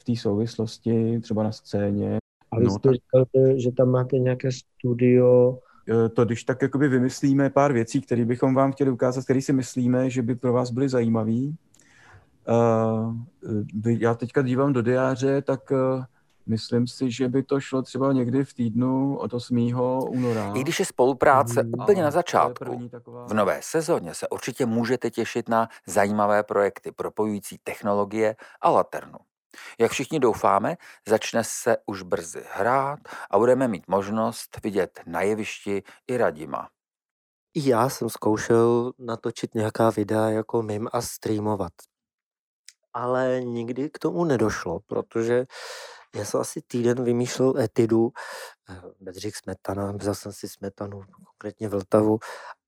v 0.00 0.04
té 0.04 0.16
souvislosti 0.16 1.20
třeba 1.20 1.42
na 1.42 1.52
scéně. 1.52 2.18
A 2.50 2.58
vy 2.58 2.64
No, 2.64 2.70
jste 2.70 2.88
tak- 2.88 2.94
říkal, 2.94 3.24
že- 3.56 3.72
tam 3.72 3.88
máte 3.90 4.18
nějaké 4.18 4.48
studio, 4.52 5.58
To, 6.14 6.24
když 6.24 6.44
tak 6.44 6.62
jakoby 6.62 6.88
vymyslíme 6.88 7.50
pár 7.50 7.72
věcí, 7.72 8.00
které 8.00 8.24
bychom 8.24 8.54
vám 8.54 8.72
chtěli 8.72 8.90
ukázat, 8.90 9.24
které 9.24 9.42
si 9.42 9.52
myslíme, 9.52 10.10
že 10.10 10.22
by 10.22 10.34
pro 10.34 10.52
vás 10.52 10.70
byly 10.70 10.88
zajímavé. 10.88 11.32
Já 13.84 14.14
teďka 14.14 14.42
dívám 14.42 14.72
do 14.72 14.82
diáře, 14.82 15.42
tak 15.42 15.72
eh, 15.72 16.04
myslím 16.46 16.86
si, 16.86 17.10
že 17.10 17.28
by 17.28 17.42
to 17.42 17.60
šlo 17.60 17.82
třeba 17.82 18.12
někdy 18.12 18.44
v 18.44 18.54
týdnu 18.54 19.16
od 19.16 19.34
8. 19.34 19.56
února. 20.08 20.52
I 20.56 20.60
když 20.60 20.78
je 20.80 20.84
spolupráce 20.84 21.62
Mhm. 21.62 21.72
úplně 21.82 22.02
na 22.02 22.10
začátku, 22.10 22.88
taková- 22.90 23.26
v 23.26 23.34
nové 23.34 23.58
sezóně 23.62 24.14
se 24.14 24.28
určitě 24.28 24.66
můžete 24.66 25.10
těšit 25.10 25.48
na 25.48 25.68
zajímavé 25.86 26.42
projekty 26.42 26.92
propojující 26.92 27.58
technologie 27.64 28.36
a 28.60 28.70
laternu. 28.70 29.18
Jak 29.78 29.92
všichni 29.92 30.20
doufáme, 30.20 30.76
začne 31.08 31.44
se 31.44 31.76
už 31.86 32.02
brzy 32.02 32.44
hrát 32.52 32.98
a 33.30 33.38
budeme 33.38 33.68
mít 33.68 33.88
možnost 33.88 34.58
vidět 34.64 35.00
na 35.06 35.20
jevišti 35.20 35.82
i 36.06 36.16
Radima. 36.16 36.68
Já 37.56 37.88
jsem 37.88 38.08
zkoušel 38.08 38.92
natočit 38.98 39.54
nějaká 39.54 39.90
videa 39.90 40.28
jako 40.28 40.62
mim 40.62 40.88
a 40.92 41.02
streamovat. 41.02 41.72
Ale 42.92 43.40
nikdy 43.44 43.90
k 43.90 43.98
tomu 43.98 44.24
nedošlo, 44.24 44.80
protože 44.86 45.46
já 46.14 46.24
jsem 46.24 46.40
asi 46.40 46.62
týden 46.62 47.04
vymýšlel 47.04 47.58
etidu, 47.58 48.10
eh, 48.70 48.82
Bedřich 49.00 49.36
Smetana, 49.36 49.92
vzal 49.92 50.14
jsem 50.14 50.32
si 50.32 50.48
Smetanu, 50.48 51.02
konkrétně 51.12 51.68
Vltavu, 51.68 52.18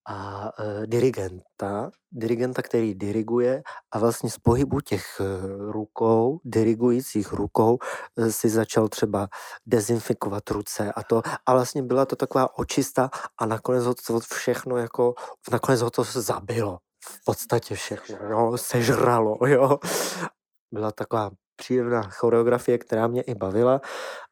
a 0.09 0.51
eh, 0.59 0.87
dirigenta, 0.87 1.91
dirigenta, 2.13 2.63
který 2.63 2.95
diriguje 2.95 3.63
a 3.93 3.99
vlastně 3.99 4.31
z 4.31 4.39
pohybu 4.39 4.81
těch 4.81 5.21
eh, 5.21 5.25
rukou, 5.73 6.41
dirigujících 6.45 7.33
rukou, 7.33 7.79
eh, 8.19 8.33
si 8.33 8.49
začal 8.49 8.89
třeba 8.89 9.29
dezinfikovat 9.67 10.51
ruce 10.51 10.93
a 10.93 11.03
to. 11.03 11.23
A 11.47 11.53
vlastně 11.53 11.83
byla 11.83 12.07
to 12.07 12.17
taková 12.17 12.59
očista 12.59 13.11
a 13.39 13.47
nakonec 13.47 13.85
ho 13.85 13.95
to 13.95 14.21
všechno 14.21 14.77
jako, 14.77 15.15
nakonec 15.53 15.81
ho 15.83 15.91
to 15.91 16.05
zabilo. 16.05 16.79
V 17.05 17.25
podstatě 17.25 17.75
všechno, 17.75 18.17
jo, 18.31 18.53
sežralo, 18.57 19.39
jo. 19.47 19.79
Byla 20.73 20.93
taková 20.93 21.31
příjemná 21.57 22.03
choreografie, 22.03 22.79
která 22.79 23.07
mě 23.07 23.23
i 23.23 23.35
bavila, 23.35 23.81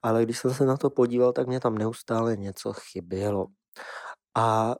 ale 0.02 0.22
když 0.22 0.38
jsem 0.38 0.54
se 0.54 0.64
na 0.64 0.76
to 0.76 0.90
podíval, 0.90 1.32
tak 1.32 1.46
mě 1.46 1.60
tam 1.60 1.78
neustále 1.78 2.36
něco 2.36 2.72
chybělo. 2.72 3.46
A 4.36 4.74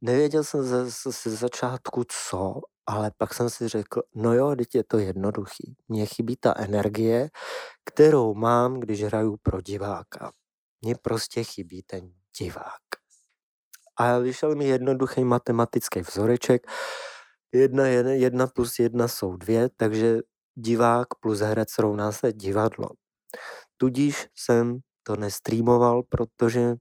nevěděl 0.00 0.44
jsem 0.44 0.62
ze, 0.62 0.90
ze, 0.90 1.30
začátku 1.30 2.02
co, 2.28 2.60
ale 2.86 3.10
pak 3.16 3.34
jsem 3.34 3.50
si 3.50 3.68
řekl, 3.68 4.02
no 4.14 4.34
jo, 4.34 4.56
teď 4.56 4.74
je 4.74 4.84
to 4.84 4.98
jednoduchý. 4.98 5.76
Mně 5.88 6.06
chybí 6.06 6.36
ta 6.36 6.54
energie, 6.56 7.30
kterou 7.84 8.34
mám, 8.34 8.80
když 8.80 9.02
hraju 9.02 9.36
pro 9.42 9.60
diváka. 9.60 10.32
Mně 10.82 10.94
prostě 11.02 11.44
chybí 11.44 11.82
ten 11.82 12.12
divák. 12.38 12.82
A 13.96 14.18
vyšel 14.18 14.54
mi 14.54 14.64
jednoduchý 14.64 15.24
matematický 15.24 16.00
vzoreček. 16.00 16.66
Jedna, 17.52 17.86
jedna, 17.86 18.12
jedna 18.12 18.46
plus 18.46 18.78
jedna 18.78 19.08
jsou 19.08 19.36
dvě, 19.36 19.68
takže 19.76 20.18
divák 20.54 21.06
plus 21.20 21.38
herec 21.40 21.78
rovná 21.78 22.12
se 22.12 22.32
divadlo. 22.32 22.88
Tudíž 23.76 24.28
jsem 24.36 24.78
to 25.02 25.16
nestreamoval, 25.16 26.02
protože 26.02 26.76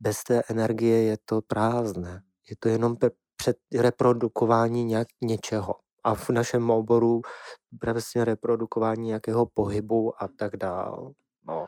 bez 0.00 0.22
té 0.22 0.42
energie 0.48 1.02
je 1.02 1.16
to 1.24 1.42
prázdné. 1.42 2.27
Je 2.50 2.56
to 2.58 2.68
jenom 2.68 2.96
před 3.36 3.56
reprodukování 3.74 4.84
nějak 4.84 5.08
něčeho. 5.20 5.74
A 6.04 6.14
v 6.14 6.30
našem 6.30 6.70
oboru 6.70 7.20
přesně 7.80 8.24
reprodukování 8.24 9.06
nějakého 9.06 9.46
pohybu 9.46 10.22
a 10.22 10.28
tak 10.28 10.56
dál. 10.56 11.12
No. 11.48 11.66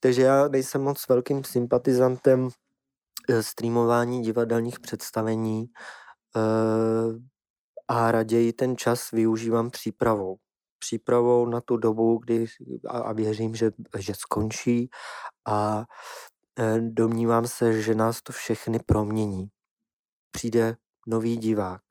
Takže 0.00 0.22
já 0.22 0.48
nejsem 0.48 0.82
moc 0.82 1.08
velkým 1.08 1.44
sympatizantem 1.44 2.48
eh, 3.28 3.42
streamování 3.42 4.22
divadelních 4.22 4.80
představení 4.80 5.66
eh, 6.36 6.40
a 7.88 8.12
raději 8.12 8.52
ten 8.52 8.76
čas 8.76 9.10
využívám 9.10 9.70
přípravou. 9.70 10.36
Přípravou 10.78 11.46
na 11.46 11.60
tu 11.60 11.76
dobu, 11.76 12.18
kdy 12.18 12.46
a, 12.88 12.98
a 12.98 13.12
věřím, 13.12 13.54
že, 13.54 13.70
že 13.98 14.14
skončí 14.14 14.90
a 15.48 15.84
eh, 16.58 16.80
domnívám 16.80 17.46
se, 17.46 17.82
že 17.82 17.94
nás 17.94 18.22
to 18.22 18.32
všechny 18.32 18.78
promění. 18.86 19.48
Přijde 20.30 20.76
nový 21.06 21.36
divák 21.36 21.82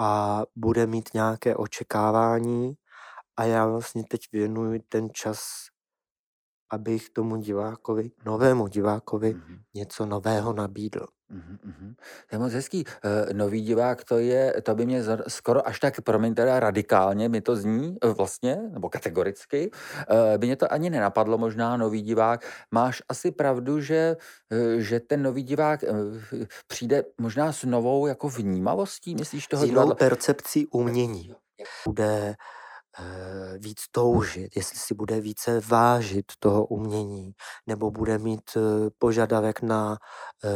a 0.00 0.42
bude 0.56 0.86
mít 0.86 1.14
nějaké 1.14 1.56
očekávání 1.56 2.74
a 3.36 3.44
já 3.44 3.66
vlastně 3.66 4.04
teď 4.10 4.20
věnuji 4.32 4.80
ten 4.80 5.08
čas, 5.12 5.66
abych 6.70 7.10
tomu 7.10 7.36
divákovi, 7.36 8.10
novému 8.26 8.68
divákovi, 8.68 9.34
Mhm. 9.34 9.58
něco 9.74 10.06
nového 10.06 10.52
nabídl. 10.52 11.06
Mm-hmm. 11.32 11.94
To 12.30 12.36
je 12.36 12.38
moc 12.38 12.52
hezký. 12.52 12.84
E, 13.30 13.34
nový 13.34 13.60
divák, 13.62 14.04
to 14.04 14.18
je, 14.18 14.62
to 14.62 14.74
by 14.74 14.86
mě 14.86 15.02
skoro 15.28 15.68
až 15.68 15.80
tak, 15.80 16.00
promiň 16.00 16.34
teda 16.34 16.60
radikálně, 16.60 17.28
mi 17.28 17.40
to 17.40 17.56
zní 17.56 17.96
e, 18.02 18.08
vlastně, 18.08 18.56
nebo 18.72 18.88
kategoricky, 18.88 19.70
e, 20.34 20.38
by 20.38 20.46
mě 20.46 20.56
to 20.56 20.72
ani 20.72 20.90
nenapadlo 20.90 21.38
možná 21.38 21.76
nový 21.76 22.02
divák. 22.02 22.46
Máš 22.70 23.02
asi 23.08 23.30
pravdu, 23.30 23.80
že, 23.80 24.16
e, 24.52 24.80
že 24.80 25.00
ten 25.00 25.22
nový 25.22 25.42
divák 25.42 25.84
e, 25.84 25.88
přijde 26.66 27.04
možná 27.20 27.52
s 27.52 27.64
novou 27.64 28.06
jako 28.06 28.28
vnímavostí, 28.28 29.14
myslíš 29.14 29.46
toho 29.46 29.62
S 29.62 29.66
jinou 29.66 29.94
percepcí 29.94 30.66
umění. 30.66 31.34
Bude 31.86 32.06
Eh, 32.28 32.34
víc 33.58 33.84
toužit, 33.90 34.56
jestli 34.56 34.78
si 34.78 34.94
bude 34.94 35.20
více 35.20 35.60
vážit 35.60 36.32
toho 36.38 36.66
umění, 36.66 37.32
nebo 37.66 37.90
bude 37.90 38.18
mít 38.18 38.50
eh, 38.56 38.60
požadavek 38.98 39.62
na, 39.62 39.98
eh, 40.44 40.50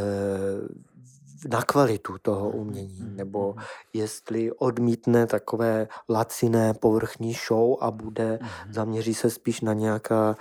na 1.49 1.63
kvalitu 1.63 2.17
toho 2.23 2.51
umění, 2.51 3.17
nebo 3.17 3.55
jestli 3.93 4.53
odmítne 4.53 5.27
takové 5.27 5.89
laciné 6.09 6.75
povrchní 6.75 7.37
show 7.49 7.77
a 7.81 7.91
bude, 7.91 8.39
zaměří 8.71 9.15
se 9.15 9.31
spíš 9.31 9.61
na 9.61 9.73
nějaká 9.73 10.37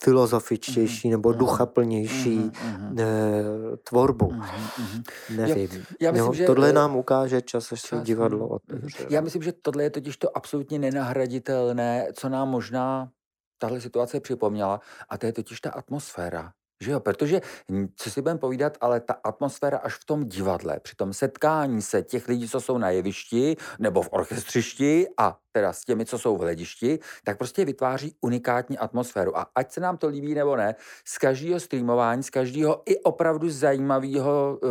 filozofičtější 0.00 1.08
mm-hmm. 1.08 1.10
nebo 1.10 1.32
duchaplnější 1.32 2.38
mm-hmm. 2.38 3.00
e, 3.00 3.76
tvorbu. 3.76 4.26
Mm-hmm. 4.26 5.02
Nevím. 5.36 5.68
Já, 5.72 5.78
já 6.00 6.12
myslím, 6.12 6.26
jo, 6.26 6.34
že, 6.34 6.46
tohle 6.46 6.72
nám 6.72 6.96
ukáže 6.96 7.42
čas, 7.42 7.72
až 7.72 7.80
se 7.80 7.96
divadlo 8.02 8.48
otevře. 8.48 9.06
Já 9.10 9.20
myslím, 9.20 9.42
že 9.42 9.52
tohle 9.52 9.82
je 9.82 9.90
totiž 9.90 10.16
to 10.16 10.36
absolutně 10.36 10.78
nenahraditelné, 10.78 12.08
co 12.14 12.28
nám 12.28 12.48
možná 12.48 13.10
tahle 13.58 13.80
situace 13.80 14.20
připomněla, 14.20 14.80
a 15.08 15.18
to 15.18 15.26
je 15.26 15.32
totiž 15.32 15.60
ta 15.60 15.70
atmosféra. 15.70 16.52
Že 16.82 16.90
jo, 16.90 17.00
protože, 17.00 17.40
co 17.96 18.10
si 18.10 18.22
budeme 18.22 18.38
povídat, 18.38 18.78
ale 18.80 19.00
ta 19.00 19.14
atmosféra 19.24 19.78
až 19.78 19.94
v 19.94 20.04
tom 20.04 20.24
divadle, 20.24 20.80
při 20.80 20.96
tom 20.96 21.12
setkání 21.12 21.82
se 21.82 22.02
těch 22.02 22.28
lidí, 22.28 22.48
co 22.48 22.60
jsou 22.60 22.78
na 22.78 22.90
jevišti 22.90 23.56
nebo 23.78 24.02
v 24.02 24.08
orchestřišti 24.12 25.06
a 25.18 25.38
teda 25.52 25.72
s 25.72 25.84
těmi, 25.84 26.06
co 26.06 26.18
jsou 26.18 26.36
v 26.36 26.40
hledišti, 26.40 26.98
tak 27.24 27.38
prostě 27.38 27.64
vytváří 27.64 28.14
unikátní 28.20 28.78
atmosféru. 28.78 29.38
A 29.38 29.46
ať 29.54 29.72
se 29.72 29.80
nám 29.80 29.96
to 29.96 30.08
líbí 30.08 30.34
nebo 30.34 30.56
ne, 30.56 30.74
z 31.04 31.18
každého 31.18 31.60
streamování, 31.60 32.22
z 32.22 32.30
každého 32.30 32.82
i 32.86 32.98
opravdu 32.98 33.50
zajímavého 33.50 34.58
uh, 34.62 34.70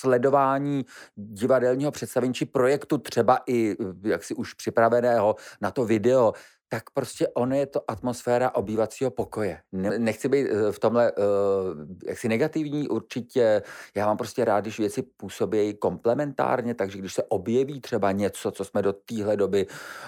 sledování 0.00 0.86
divadelního 1.16 1.90
představení 1.90 2.34
či 2.34 2.44
projektu, 2.44 2.98
třeba 2.98 3.38
i 3.46 3.76
uh, 3.76 3.92
jaksi 4.02 4.34
už 4.34 4.54
připraveného 4.54 5.36
na 5.60 5.70
to 5.70 5.84
video, 5.84 6.32
tak 6.68 6.90
prostě 6.90 7.28
on 7.28 7.52
je 7.52 7.66
to 7.66 7.90
atmosféra 7.90 8.54
obývacího 8.54 9.10
pokoje. 9.10 9.60
Ne, 9.72 9.98
nechci 9.98 10.28
být 10.28 10.46
eh, 10.50 10.72
v 10.72 10.78
tomhle 10.78 11.12
uh, 11.12 11.24
jaksi 12.06 12.28
negativní, 12.28 12.88
určitě. 12.88 13.62
Já 13.94 14.06
mám 14.06 14.16
prostě 14.16 14.44
rád, 14.44 14.60
když 14.60 14.78
věci 14.78 15.02
působí 15.02 15.74
komplementárně, 15.74 16.74
takže 16.74 16.98
když 16.98 17.14
se 17.14 17.22
objeví 17.22 17.80
třeba 17.80 18.12
něco, 18.12 18.50
co 18.50 18.64
jsme 18.64 18.82
do 18.82 18.92
téhle 18.92 19.36
doby 19.36 19.66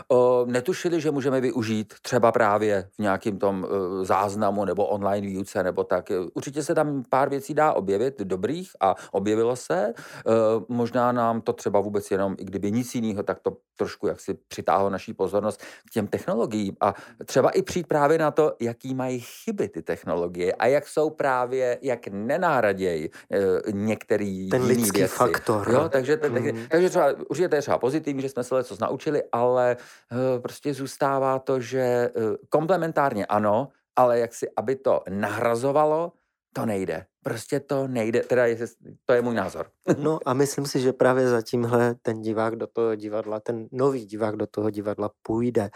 uh, 0.08 0.18
netušili, 0.46 1.00
že 1.00 1.10
můžeme 1.10 1.40
využít 1.40 1.94
třeba 2.02 2.32
právě 2.32 2.88
v 2.96 2.98
nějakém 2.98 3.38
tom 3.38 3.64
uh, 3.64 4.04
záznamu 4.04 4.64
nebo 4.64 4.86
online 4.86 5.26
výuce 5.26 5.62
nebo 5.62 5.84
tak. 5.84 6.12
Určitě 6.34 6.62
se 6.62 6.74
tam 6.74 7.02
pár 7.08 7.28
věcí 7.28 7.54
dá 7.54 7.72
objevit, 7.72 8.20
dobrých 8.20 8.70
a 8.80 8.94
objevilo 9.12 9.56
se. 9.56 9.94
Uh, 10.26 10.32
možná 10.68 11.12
nám 11.12 11.40
to 11.40 11.52
třeba 11.52 11.80
vůbec 11.80 12.10
jenom, 12.10 12.36
i 12.38 12.44
kdyby 12.44 12.72
nic 12.72 12.94
jiného, 12.94 13.22
tak 13.22 13.40
to 13.40 13.56
trošku 13.76 14.06
jaksi 14.06 14.34
přitáhlo 14.48 14.90
naší 14.90 15.14
pozornost 15.14 15.62
k 15.86 15.90
těm 15.92 16.06
technologiím 16.06 16.49
technologií 16.50 16.76
a 16.80 16.94
třeba 17.24 17.50
i 17.50 17.62
přijít 17.62 17.86
právě 17.86 18.18
na 18.18 18.30
to, 18.30 18.56
jaký 18.60 18.94
mají 18.94 19.20
chyby 19.20 19.68
ty 19.68 19.82
technologie 19.82 20.52
a 20.52 20.66
jak 20.66 20.88
jsou 20.88 21.10
právě, 21.10 21.78
jak 21.82 22.08
nenahradějí 22.08 23.04
e, 23.06 23.72
některý 23.72 24.48
Ten 24.48 24.62
jiný 24.62 24.74
lidský 24.74 24.98
věci. 24.98 25.14
faktor. 25.14 25.70
Jo, 25.70 25.88
takže, 25.88 26.16
ten, 26.16 26.32
mm. 26.32 26.66
takže 26.70 26.88
třeba, 26.88 27.06
určitě 27.28 27.48
to 27.48 27.54
je 27.56 27.62
třeba 27.62 27.78
pozitivní, 27.78 28.22
že 28.22 28.28
jsme 28.28 28.44
se 28.44 28.54
něco 28.54 28.76
naučili, 28.80 29.22
ale 29.32 29.76
e, 29.76 30.40
prostě 30.40 30.74
zůstává 30.74 31.38
to, 31.38 31.60
že 31.60 31.80
e, 31.80 32.10
komplementárně 32.48 33.26
ano, 33.26 33.68
ale 33.96 34.18
jak 34.18 34.34
si, 34.34 34.46
aby 34.56 34.76
to 34.76 35.02
nahrazovalo, 35.08 36.12
to 36.52 36.66
nejde. 36.66 37.06
Prostě 37.22 37.60
to 37.60 37.88
nejde, 37.88 38.20
teda 38.20 38.46
je, 38.46 38.58
to 39.04 39.12
je 39.12 39.22
můj 39.22 39.34
názor. 39.34 39.70
No 39.98 40.18
a 40.26 40.34
myslím 40.34 40.66
si, 40.66 40.80
že 40.80 40.92
právě 40.92 41.28
za 41.28 41.42
tímhle 41.42 41.94
ten 42.02 42.22
divák 42.22 42.56
do 42.56 42.66
toho 42.66 42.94
divadla, 42.94 43.40
ten 43.40 43.68
nový 43.72 44.06
divák 44.06 44.36
do 44.36 44.46
toho 44.46 44.70
divadla 44.70 45.10
půjde 45.22 45.70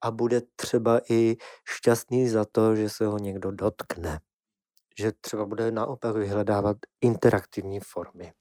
a 0.00 0.10
bude 0.10 0.42
třeba 0.56 1.00
i 1.10 1.36
šťastný 1.68 2.28
za 2.28 2.44
to, 2.52 2.76
že 2.76 2.88
se 2.88 3.06
ho 3.06 3.18
někdo 3.18 3.50
dotkne. 3.50 4.20
Že 4.98 5.12
třeba 5.20 5.46
bude 5.46 5.70
naopak 5.70 6.16
vyhledávat 6.16 6.76
interaktivní 7.00 7.80
formy. 7.80 8.32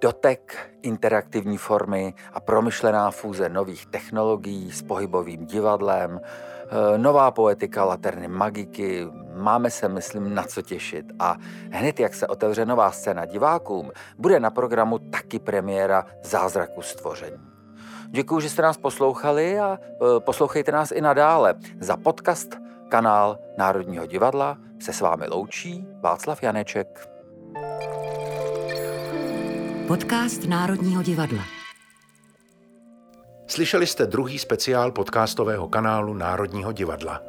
Dotek 0.00 0.70
interaktivní 0.82 1.58
formy 1.58 2.14
a 2.32 2.40
promyšlená 2.40 3.10
fúze 3.10 3.48
nových 3.48 3.86
technologií 3.86 4.72
s 4.72 4.82
pohybovým 4.82 5.46
divadlem, 5.46 6.20
eh, 6.20 6.98
nová 6.98 7.30
poetika 7.30 7.84
laterny 7.84 8.28
magiky, 8.28 9.06
máme 9.34 9.70
se, 9.70 9.88
myslím, 9.88 10.34
na 10.34 10.42
co 10.42 10.62
těšit. 10.62 11.06
A 11.18 11.36
hned, 11.70 12.00
jak 12.00 12.14
se 12.14 12.26
otevře 12.26 12.66
nová 12.66 12.90
scéna 12.90 13.24
divákům, 13.24 13.92
bude 14.18 14.40
na 14.40 14.50
programu 14.50 14.98
taky 14.98 15.38
premiéra 15.38 16.06
Zázraku 16.22 16.82
stvoření. 16.82 17.46
Děkuji, 18.08 18.40
že 18.40 18.50
jste 18.50 18.62
nás 18.62 18.76
poslouchali 18.76 19.60
a 19.60 19.78
eh, 19.82 20.20
poslouchejte 20.20 20.72
nás 20.72 20.90
i 20.92 21.00
nadále. 21.00 21.54
Za 21.80 21.96
podcast 21.96 22.56
kanál 22.88 23.38
Národního 23.58 24.06
divadla 24.06 24.58
se 24.80 24.92
s 24.92 25.00
vámi 25.00 25.26
loučí 25.28 25.86
Václav 26.00 26.42
Janeček. 26.42 27.15
Podcast 29.88 30.44
Národního 30.44 31.02
divadla. 31.02 31.42
Slyšeli 33.46 33.86
jste 33.86 34.06
druhý 34.06 34.38
speciál 34.38 34.92
podcastového 34.92 35.68
kanálu 35.68 36.14
Národního 36.14 36.72
divadla. 36.72 37.20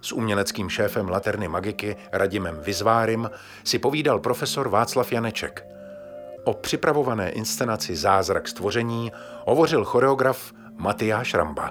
S 0.00 0.12
uměleckým 0.12 0.68
šéfem 0.70 1.08
Laterny 1.08 1.48
Magiky 1.48 1.96
Radimem 2.12 2.60
Vizvárim 2.60 3.30
si 3.64 3.78
povídal 3.78 4.18
profesor 4.18 4.68
Václav 4.68 5.12
Janeček. 5.12 5.66
O 6.44 6.54
připravované 6.54 7.30
inscenaci 7.30 7.96
Zázrak 7.96 8.48
stvoření 8.48 9.12
hovořil 9.46 9.84
choreograf 9.84 10.52
Matyáš 10.76 11.34
Ramba. 11.34 11.70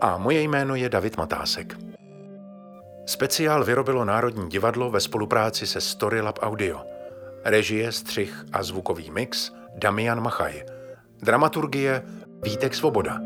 A 0.00 0.18
moje 0.18 0.40
jméno 0.40 0.74
je 0.74 0.88
David 0.88 1.16
Matásek. 1.16 1.76
Speciál 3.06 3.64
vyrobilo 3.64 4.04
Národní 4.04 4.48
divadlo 4.48 4.90
ve 4.90 5.00
spolupráci 5.00 5.66
se 5.66 5.80
Storylab 5.80 6.38
Audio– 6.42 6.80
Režie, 7.44 7.92
střih 7.92 8.44
a 8.52 8.62
zvukový 8.62 9.10
mix 9.10 9.52
Damian 9.74 10.22
Machaj. 10.22 10.64
Dramaturgie 11.22 12.02
Vítek 12.42 12.74
Svoboda. 12.74 13.20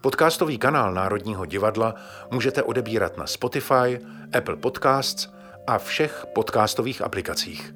Podcastový 0.00 0.58
kanál 0.58 0.94
Národního 0.94 1.46
divadla 1.46 1.94
můžete 2.30 2.62
odebírat 2.62 3.16
na 3.16 3.26
Spotify, 3.26 4.00
Apple 4.38 4.56
Podcasts 4.56 5.28
a 5.66 5.78
všech 5.78 6.26
podcastových 6.34 7.02
aplikacích. 7.02 7.74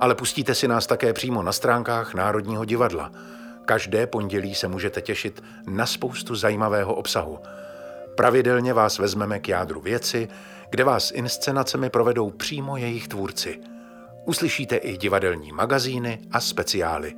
Ale 0.00 0.14
pustíte 0.14 0.54
si 0.54 0.68
nás 0.68 0.86
také 0.86 1.12
přímo 1.12 1.42
na 1.42 1.52
stránkách 1.52 2.14
Národního 2.14 2.64
divadla. 2.64 3.12
Každé 3.64 4.06
pondělí 4.06 4.54
se 4.54 4.68
můžete 4.68 5.00
těšit 5.00 5.42
na 5.66 5.86
spoustu 5.86 6.34
zajímavého 6.34 6.94
obsahu. 6.94 7.38
Pravidelně 8.16 8.74
vás 8.74 8.98
vezmeme 8.98 9.38
k 9.38 9.48
jádru 9.48 9.80
věci, 9.80 10.28
kde 10.70 10.84
vás 10.84 11.10
inscenacemi 11.10 11.90
provedou 11.90 12.30
přímo 12.30 12.76
jejich 12.76 13.08
tvůrci– 13.08 13.60
Uslyšíte 14.26 14.76
i 14.76 14.96
divadelní 14.96 15.52
magazíny 15.52 16.18
a 16.32 16.40
speciály. 16.40 17.14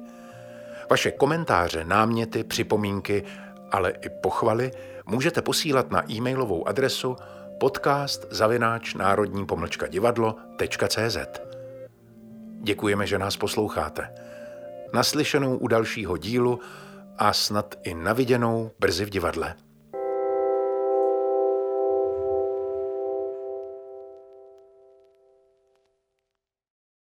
Vaše 0.90 1.10
komentáře, 1.10 1.84
náměty, 1.84 2.44
připomínky, 2.44 3.24
ale 3.70 3.90
i 3.90 4.08
pochvaly 4.08 4.70
můžete 5.06 5.42
posílat 5.42 5.90
na 5.90 6.12
e-mailovou 6.12 6.68
adresu 6.68 7.16
podcast 7.60 8.26
zavináč 8.30 8.94
národní 8.94 9.46
pomlčka 9.46 9.86
divadlo.cz. 9.86 11.16
Děkujeme, 12.62 13.06
že 13.06 13.18
nás 13.18 13.36
posloucháte. 13.36 14.14
Naslyšenou 14.92 15.56
u 15.56 15.68
dalšího 15.68 16.16
dílu 16.16 16.60
a 17.18 17.32
snad 17.32 17.74
i 17.82 17.94
naviděnou 17.94 18.70
brzy 18.78 19.04
v 19.04 19.10
divadle. 19.10 19.54